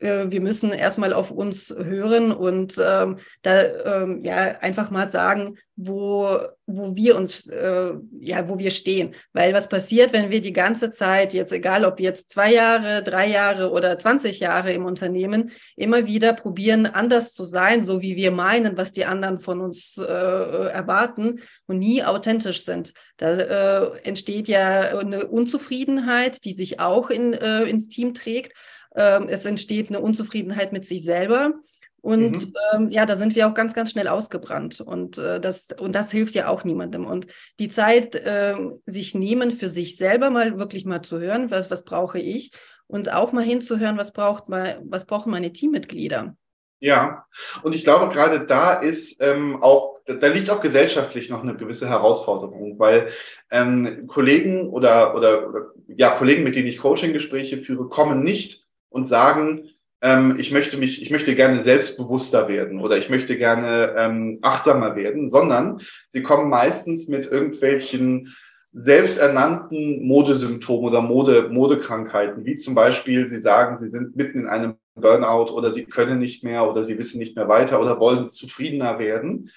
wir 0.00 0.40
müssen 0.40 0.72
erstmal 0.72 1.12
auf 1.12 1.30
uns 1.30 1.74
hören 1.76 2.32
und 2.32 2.74
ähm, 2.82 3.18
da 3.42 4.02
ähm, 4.02 4.22
ja 4.22 4.58
einfach 4.60 4.90
mal 4.90 5.10
sagen, 5.10 5.58
wo, 5.82 6.38
wo 6.66 6.94
wir 6.94 7.16
uns, 7.16 7.46
äh, 7.48 7.92
ja, 8.20 8.48
wo 8.48 8.58
wir 8.58 8.70
stehen. 8.70 9.14
Weil 9.32 9.54
was 9.54 9.68
passiert, 9.68 10.12
wenn 10.12 10.30
wir 10.30 10.40
die 10.40 10.52
ganze 10.52 10.90
Zeit, 10.90 11.32
jetzt 11.32 11.52
egal 11.52 11.84
ob 11.84 12.00
jetzt 12.00 12.30
zwei 12.30 12.52
Jahre, 12.52 13.02
drei 13.02 13.28
Jahre 13.28 13.70
oder 13.70 13.98
20 13.98 14.40
Jahre 14.40 14.72
im 14.72 14.84
Unternehmen, 14.84 15.50
immer 15.76 16.06
wieder 16.06 16.34
probieren, 16.34 16.86
anders 16.86 17.32
zu 17.32 17.44
sein, 17.44 17.82
so 17.82 18.02
wie 18.02 18.16
wir 18.16 18.30
meinen, 18.30 18.76
was 18.76 18.92
die 18.92 19.06
anderen 19.06 19.40
von 19.40 19.60
uns 19.60 19.96
äh, 19.96 20.02
erwarten 20.02 21.40
und 21.66 21.78
nie 21.78 22.04
authentisch 22.04 22.64
sind. 22.64 22.92
Da 23.16 23.32
äh, 23.32 23.98
entsteht 24.02 24.48
ja 24.48 24.98
eine 24.98 25.26
Unzufriedenheit, 25.26 26.44
die 26.44 26.52
sich 26.52 26.78
auch 26.78 27.10
in, 27.10 27.32
äh, 27.32 27.62
ins 27.64 27.88
Team 27.88 28.12
trägt. 28.12 28.52
Ähm, 28.94 29.28
es 29.28 29.44
entsteht 29.44 29.88
eine 29.88 30.00
Unzufriedenheit 30.00 30.72
mit 30.72 30.84
sich 30.84 31.04
selber. 31.04 31.54
Und 32.02 32.32
mhm. 32.32 32.54
ähm, 32.72 32.90
ja, 32.90 33.04
da 33.04 33.16
sind 33.16 33.36
wir 33.36 33.46
auch 33.46 33.54
ganz, 33.54 33.74
ganz 33.74 33.90
schnell 33.90 34.08
ausgebrannt. 34.08 34.80
Und, 34.80 35.18
äh, 35.18 35.40
das, 35.40 35.68
und 35.78 35.94
das 35.94 36.10
hilft 36.10 36.34
ja 36.34 36.48
auch 36.48 36.64
niemandem. 36.64 37.04
Und 37.04 37.26
die 37.58 37.68
Zeit, 37.68 38.14
äh, 38.14 38.54
sich 38.86 39.14
nehmen 39.14 39.52
für 39.52 39.68
sich 39.68 39.96
selber 39.96 40.30
mal 40.30 40.58
wirklich 40.58 40.84
mal 40.84 41.02
zu 41.02 41.18
hören, 41.20 41.50
was, 41.50 41.70
was 41.70 41.84
brauche 41.84 42.18
ich? 42.18 42.52
Und 42.86 43.12
auch 43.12 43.32
mal 43.32 43.44
hinzuhören, 43.44 43.98
was, 43.98 44.12
braucht 44.12 44.48
mal, 44.48 44.80
was 44.84 45.04
brauchen 45.04 45.30
meine 45.30 45.52
Teammitglieder? 45.52 46.34
Ja, 46.80 47.26
und 47.62 47.74
ich 47.74 47.84
glaube, 47.84 48.12
gerade 48.12 48.46
da 48.46 48.72
ist 48.72 49.20
ähm, 49.20 49.62
auch, 49.62 49.98
da 50.06 50.26
liegt 50.28 50.48
auch 50.48 50.62
gesellschaftlich 50.62 51.28
noch 51.28 51.42
eine 51.42 51.54
gewisse 51.54 51.88
Herausforderung, 51.88 52.78
weil 52.78 53.10
ähm, 53.50 54.06
Kollegen 54.06 54.70
oder, 54.70 55.14
oder, 55.14 55.46
oder 55.46 55.66
ja, 55.88 56.16
Kollegen, 56.16 56.42
mit 56.42 56.56
denen 56.56 56.68
ich 56.68 56.78
Coaching-Gespräche 56.78 57.58
führe, 57.58 57.90
kommen 57.90 58.24
nicht 58.24 58.66
und 58.90 59.06
sagen, 59.06 59.70
ähm, 60.02 60.36
ich 60.38 60.50
möchte 60.50 60.76
mich, 60.76 61.02
ich 61.02 61.10
möchte 61.10 61.34
gerne 61.34 61.62
selbstbewusster 61.62 62.48
werden 62.48 62.80
oder 62.80 62.98
ich 62.98 63.08
möchte 63.08 63.36
gerne 63.36 63.94
ähm, 63.96 64.38
achtsamer 64.42 64.96
werden, 64.96 65.28
sondern 65.30 65.80
sie 66.08 66.22
kommen 66.22 66.48
meistens 66.50 67.08
mit 67.08 67.26
irgendwelchen 67.26 68.34
selbsternannten 68.72 70.06
Modesymptomen 70.06 70.90
oder 70.90 71.02
Mode, 71.02 71.48
Modekrankheiten, 71.50 72.44
wie 72.44 72.56
zum 72.56 72.74
Beispiel, 72.74 73.28
sie 73.28 73.40
sagen, 73.40 73.78
sie 73.78 73.88
sind 73.88 74.16
mitten 74.16 74.40
in 74.40 74.46
einem 74.46 74.74
Burnout 74.94 75.52
oder 75.52 75.72
sie 75.72 75.84
können 75.84 76.18
nicht 76.18 76.44
mehr 76.44 76.68
oder 76.68 76.84
sie 76.84 76.98
wissen 76.98 77.18
nicht 77.18 77.36
mehr 77.36 77.48
weiter 77.48 77.80
oder 77.80 77.98
wollen 77.98 78.28
zufriedener 78.30 78.98
werden. 78.98 79.50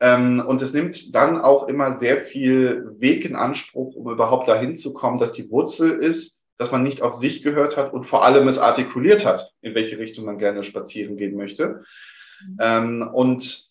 Ähm, 0.00 0.42
und 0.46 0.62
es 0.62 0.72
nimmt 0.72 1.14
dann 1.14 1.40
auch 1.40 1.68
immer 1.68 1.94
sehr 1.94 2.24
viel 2.24 2.94
Weg 2.98 3.24
in 3.24 3.36
Anspruch, 3.36 3.94
um 3.94 4.10
überhaupt 4.10 4.48
dahin 4.48 4.76
zu 4.76 4.92
kommen, 4.92 5.18
dass 5.18 5.32
die 5.32 5.50
Wurzel 5.50 5.90
ist, 5.90 6.35
dass 6.58 6.72
man 6.72 6.82
nicht 6.82 7.02
auf 7.02 7.14
sich 7.14 7.42
gehört 7.42 7.76
hat 7.76 7.92
und 7.92 8.04
vor 8.04 8.24
allem 8.24 8.48
es 8.48 8.58
artikuliert 8.58 9.24
hat, 9.24 9.52
in 9.60 9.74
welche 9.74 9.98
Richtung 9.98 10.24
man 10.24 10.38
gerne 10.38 10.64
spazieren 10.64 11.16
gehen 11.16 11.36
möchte. 11.36 11.84
Mhm. 12.40 12.58
Ähm, 12.60 13.10
und 13.12 13.66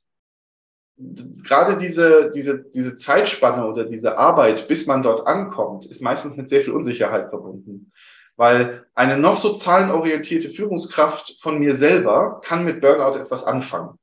gerade 0.98 1.78
diese, 1.78 2.32
diese, 2.34 2.64
diese 2.74 2.96
Zeitspanne 2.96 3.68
oder 3.68 3.86
diese 3.86 4.18
Arbeit, 4.18 4.68
bis 4.68 4.86
man 4.86 5.04
dort 5.04 5.28
ankommt, 5.28 5.86
ist 5.86 6.02
meistens 6.02 6.38
mit 6.38 6.50
sehr 6.50 6.62
viel 6.62 6.74
Unsicherheit 6.74 7.30
verbunden. 7.30 7.92
Weil 8.38 8.86
eine 8.94 9.18
noch 9.18 9.38
so 9.38 9.56
zahlenorientierte 9.56 10.50
Führungskraft 10.50 11.38
von 11.42 11.58
mir 11.58 11.74
selber 11.76 12.42
kann 12.44 12.66
mit 12.66 12.82
Burnout 12.82 13.18
etwas 13.18 13.44
anfangen. 13.44 13.98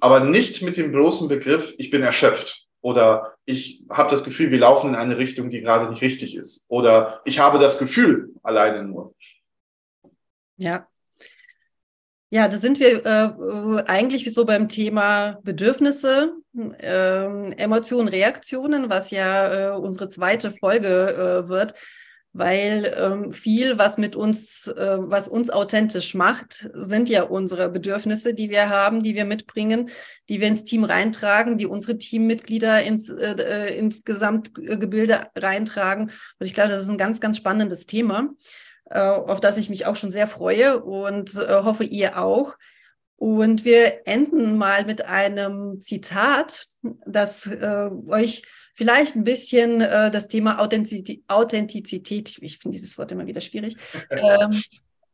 Aber 0.00 0.20
nicht 0.20 0.62
mit 0.62 0.76
dem 0.76 0.92
bloßen 0.92 1.28
Begriff, 1.28 1.74
ich 1.78 1.90
bin 1.90 2.02
erschöpft. 2.02 2.65
Oder 2.86 3.34
ich 3.46 3.82
habe 3.90 4.10
das 4.10 4.22
Gefühl, 4.22 4.52
wir 4.52 4.60
laufen 4.60 4.90
in 4.90 4.94
eine 4.94 5.18
Richtung, 5.18 5.50
die 5.50 5.60
gerade 5.60 5.90
nicht 5.90 6.02
richtig 6.02 6.36
ist. 6.36 6.64
Oder 6.68 7.20
ich 7.24 7.40
habe 7.40 7.58
das 7.58 7.78
Gefühl 7.78 8.32
alleine 8.44 8.84
nur. 8.84 9.12
Ja. 10.56 10.86
Ja, 12.30 12.46
da 12.46 12.58
sind 12.58 12.78
wir 12.78 13.04
äh, 13.04 13.82
eigentlich 13.88 14.32
so 14.32 14.44
beim 14.44 14.68
Thema 14.68 15.40
Bedürfnisse, 15.42 16.34
äh, 16.78 17.50
Emotionen, 17.54 18.06
Reaktionen, 18.06 18.88
was 18.88 19.10
ja 19.10 19.74
äh, 19.74 19.76
unsere 19.76 20.08
zweite 20.08 20.52
Folge 20.52 20.86
äh, 20.86 21.48
wird, 21.48 21.74
weil 22.36 22.94
ähm, 22.98 23.32
viel, 23.32 23.78
was 23.78 23.98
mit 23.98 24.14
uns, 24.14 24.66
äh, 24.68 24.96
was 24.98 25.28
uns 25.28 25.48
authentisch 25.50 26.14
macht, 26.14 26.68
sind 26.74 27.08
ja 27.08 27.22
unsere 27.22 27.68
Bedürfnisse, 27.70 28.34
die 28.34 28.50
wir 28.50 28.68
haben, 28.68 29.02
die 29.02 29.14
wir 29.14 29.24
mitbringen, 29.24 29.90
die 30.28 30.40
wir 30.40 30.48
ins 30.48 30.64
Team 30.64 30.84
reintragen, 30.84 31.56
die 31.56 31.66
unsere 31.66 31.98
Teammitglieder 31.98 32.82
ins, 32.82 33.08
äh, 33.08 33.74
ins 33.74 34.04
Gesamtgebilde 34.04 35.28
reintragen. 35.34 36.10
Und 36.38 36.46
ich 36.46 36.54
glaube, 36.54 36.70
das 36.70 36.82
ist 36.82 36.90
ein 36.90 36.98
ganz, 36.98 37.20
ganz 37.20 37.38
spannendes 37.38 37.86
Thema. 37.86 38.30
Äh, 38.90 39.00
auf 39.00 39.40
das 39.40 39.56
ich 39.56 39.70
mich 39.70 39.86
auch 39.86 39.96
schon 39.96 40.10
sehr 40.10 40.28
freue 40.28 40.82
und 40.82 41.34
äh, 41.34 41.62
hoffe, 41.62 41.84
ihr 41.84 42.18
auch. 42.18 42.54
Und 43.16 43.64
wir 43.64 44.06
enden 44.06 44.58
mal 44.58 44.84
mit 44.84 45.06
einem 45.06 45.80
Zitat, 45.80 46.66
das 47.06 47.46
äh, 47.46 47.88
euch 48.08 48.42
vielleicht 48.76 49.16
ein 49.16 49.24
bisschen 49.24 49.80
äh, 49.80 50.10
das 50.10 50.28
Thema 50.28 50.60
Authentizität, 50.60 51.24
Authentizität 51.28 52.38
ich 52.40 52.58
finde 52.58 52.76
dieses 52.76 52.96
Wort 52.98 53.10
immer 53.10 53.26
wieder 53.26 53.40
schwierig, 53.40 53.76
ähm, 54.10 54.62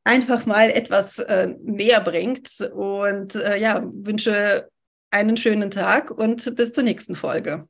einfach 0.05 0.44
mal 0.46 0.70
etwas 0.70 1.18
äh, 1.20 1.55
näher 1.62 2.01
bringt. 2.01 2.61
Und 2.75 3.37
äh, 3.37 3.59
ja, 3.59 3.83
wünsche 3.94 4.68
einen 5.11 5.37
schönen 5.37 5.70
Tag 5.70 6.11
und 6.11 6.55
bis 6.57 6.72
zur 6.72 6.85
nächsten 6.85 7.14
Folge. 7.14 7.68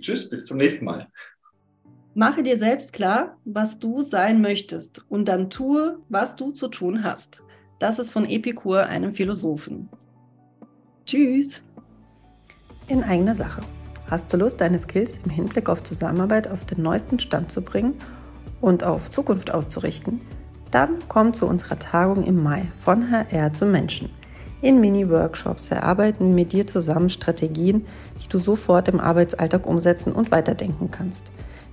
Tschüss, 0.00 0.30
bis 0.30 0.46
zum 0.46 0.56
nächsten 0.56 0.84
Mal. 0.84 1.08
Mache 2.14 2.42
dir 2.42 2.56
selbst 2.56 2.92
klar, 2.92 3.38
was 3.44 3.78
du 3.78 4.02
sein 4.02 4.40
möchtest 4.40 5.04
und 5.08 5.26
dann 5.26 5.50
tue, 5.50 5.98
was 6.08 6.36
du 6.36 6.52
zu 6.52 6.68
tun 6.68 7.02
hast. 7.02 7.42
Das 7.80 7.98
ist 7.98 8.10
von 8.10 8.24
Epikur, 8.24 8.84
einem 8.84 9.14
Philosophen. 9.14 9.88
Tschüss. 11.04 11.60
In 12.86 13.02
eigener 13.02 13.34
Sache. 13.34 13.62
Hast 14.10 14.32
du 14.32 14.36
Lust, 14.36 14.60
deine 14.60 14.78
Skills 14.78 15.20
im 15.24 15.30
Hinblick 15.30 15.68
auf 15.68 15.82
Zusammenarbeit 15.82 16.50
auf 16.50 16.64
den 16.66 16.82
neuesten 16.82 17.18
Stand 17.18 17.50
zu 17.50 17.62
bringen 17.62 17.96
und 18.60 18.84
auf 18.84 19.10
Zukunft 19.10 19.52
auszurichten? 19.52 20.20
Dann 20.70 20.90
komm 21.08 21.32
zu 21.32 21.46
unserer 21.46 21.78
Tagung 21.78 22.22
im 22.24 22.42
Mai 22.42 22.66
von 22.76 23.10
HR 23.10 23.52
zum 23.52 23.70
Menschen. 23.70 24.10
In 24.60 24.80
Mini-Workshops 24.80 25.70
erarbeiten 25.70 26.28
wir 26.28 26.34
mit 26.34 26.52
dir 26.52 26.66
zusammen 26.66 27.10
Strategien, 27.10 27.86
die 28.22 28.28
du 28.28 28.38
sofort 28.38 28.88
im 28.88 29.00
Arbeitsalltag 29.00 29.66
umsetzen 29.66 30.12
und 30.12 30.32
weiterdenken 30.32 30.90
kannst. 30.90 31.26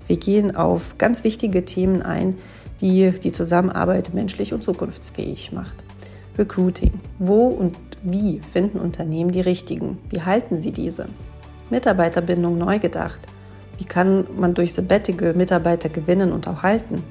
Wir 0.08 0.18
gehen 0.18 0.56
auf 0.56 0.98
ganz 0.98 1.24
wichtige 1.24 1.66
Themen 1.66 2.02
ein, 2.02 2.36
die 2.80 3.12
die 3.12 3.32
Zusammenarbeit 3.32 4.14
menschlich 4.14 4.54
und 4.54 4.64
zukunftsfähig 4.64 5.52
macht. 5.52 5.84
Recruiting. 6.38 6.94
Wo 7.20 7.48
und 7.48 7.76
wie 8.04 8.40
finden 8.40 8.80
Unternehmen 8.80 9.32
die 9.32 9.42
richtigen? 9.42 9.98
Wie 10.10 10.22
halten 10.22 10.56
sie 10.56 10.72
diese? 10.72 11.08
Mitarbeiterbindung 11.72 12.58
neu 12.58 12.78
gedacht. 12.78 13.20
Wie 13.78 13.86
kann 13.86 14.26
man 14.38 14.54
durch 14.54 14.74
Sabbatical 14.74 15.34
Mitarbeiter 15.34 15.90
gewinnen 15.90 16.32
und 16.32 16.48
auch 16.48 16.62
halten? 16.62 17.04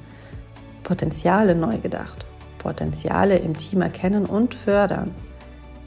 Potenziale 0.83 1.55
neu 1.55 1.77
gedacht. 1.79 2.25
Potenziale 2.59 3.37
im 3.37 3.57
Team 3.57 3.81
erkennen 3.81 4.25
und 4.25 4.53
fördern. 4.55 5.11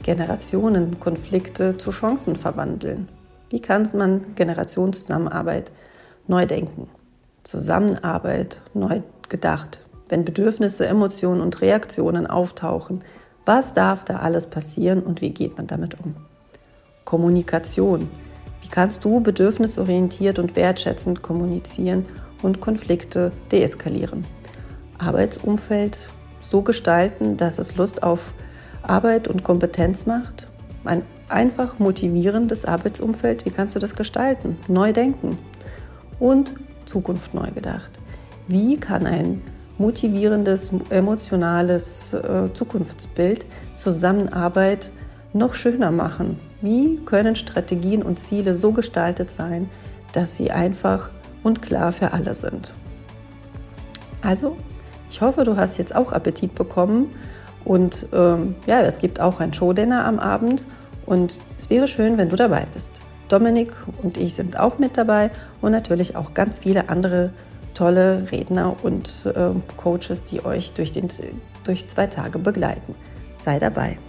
Generationenkonflikte 0.03 1.77
zu 1.77 1.89
Chancen 1.89 2.35
verwandeln. 2.35 3.09
Wie 3.49 3.61
kann 3.61 3.89
man 3.93 4.35
Generationenzusammenarbeit 4.35 5.71
neu 6.27 6.45
denken? 6.45 6.87
Zusammenarbeit 7.43 8.61
neu 8.73 9.01
gedacht. 9.29 9.79
Wenn 10.09 10.25
Bedürfnisse, 10.25 10.85
Emotionen 10.85 11.41
und 11.41 11.61
Reaktionen 11.61 12.27
auftauchen, 12.27 13.03
was 13.45 13.73
darf 13.73 14.03
da 14.03 14.17
alles 14.17 14.47
passieren 14.47 15.01
und 15.01 15.21
wie 15.21 15.31
geht 15.31 15.57
man 15.57 15.67
damit 15.67 15.99
um? 15.99 16.15
Kommunikation. 17.05 18.09
Wie 18.65 18.69
kannst 18.69 19.05
du 19.05 19.19
bedürfnisorientiert 19.19 20.39
und 20.39 20.55
wertschätzend 20.55 21.21
kommunizieren 21.21 22.07
und 22.41 22.61
Konflikte 22.61 23.31
deeskalieren? 23.51 24.25
Arbeitsumfeld 24.97 26.09
so 26.39 26.63
gestalten, 26.63 27.37
dass 27.37 27.59
es 27.59 27.77
Lust 27.77 28.01
auf 28.01 28.33
Arbeit 28.81 29.27
und 29.27 29.43
Kompetenz 29.43 30.07
macht? 30.07 30.47
Ein 30.83 31.03
einfach 31.29 31.77
motivierendes 31.77 32.65
Arbeitsumfeld, 32.65 33.45
wie 33.45 33.51
kannst 33.51 33.75
du 33.75 33.79
das 33.79 33.95
gestalten? 33.95 34.57
Neu 34.67 34.93
denken. 34.93 35.37
Und 36.17 36.51
Zukunft 36.87 37.35
neu 37.35 37.51
gedacht. 37.51 37.91
Wie 38.47 38.77
kann 38.77 39.05
ein 39.05 39.43
motivierendes, 39.77 40.71
emotionales 40.89 42.13
äh, 42.13 42.51
Zukunftsbild 42.51 43.45
Zusammenarbeit 43.75 44.91
noch 45.33 45.53
schöner 45.53 45.91
machen? 45.91 46.39
Wie 46.65 46.97
können 47.05 47.35
Strategien 47.35 48.01
und 48.01 48.17
Ziele 48.17 48.55
so 48.55 48.71
gestaltet 48.71 49.29
sein, 49.29 49.69
dass 50.13 50.35
sie 50.35 50.49
einfach 50.49 51.11
und 51.43 51.61
klar 51.61 51.91
für 51.91 52.11
alle 52.11 52.33
sind? 52.33 52.73
Also, 54.23 54.57
ich 55.11 55.21
hoffe, 55.21 55.43
du 55.43 55.57
hast 55.57 55.77
jetzt 55.77 55.95
auch 55.95 56.11
Appetit 56.11 56.55
bekommen 56.55 57.11
und 57.65 58.07
ähm, 58.13 58.55
ja, 58.65 58.81
es 58.81 58.97
gibt 58.97 59.19
auch 59.19 59.39
ein 59.41 59.53
Showdinner 59.53 60.05
am 60.05 60.17
Abend 60.17 60.65
und 61.05 61.37
es 61.59 61.69
wäre 61.69 61.87
schön, 61.87 62.17
wenn 62.17 62.29
du 62.29 62.35
dabei 62.35 62.65
bist. 62.73 62.89
Dominik 63.29 63.71
und 64.01 64.17
ich 64.17 64.33
sind 64.33 64.59
auch 64.59 64.79
mit 64.79 64.97
dabei 64.97 65.29
und 65.61 65.71
natürlich 65.71 66.15
auch 66.15 66.33
ganz 66.33 66.57
viele 66.57 66.89
andere 66.89 67.29
tolle 67.75 68.25
Redner 68.31 68.75
und 68.81 69.31
äh, 69.35 69.51
Coaches, 69.77 70.23
die 70.23 70.43
euch 70.43 70.73
durch, 70.73 70.91
den, 70.91 71.09
durch 71.63 71.87
zwei 71.89 72.07
Tage 72.07 72.39
begleiten. 72.39 72.95
Sei 73.37 73.59
dabei. 73.59 73.99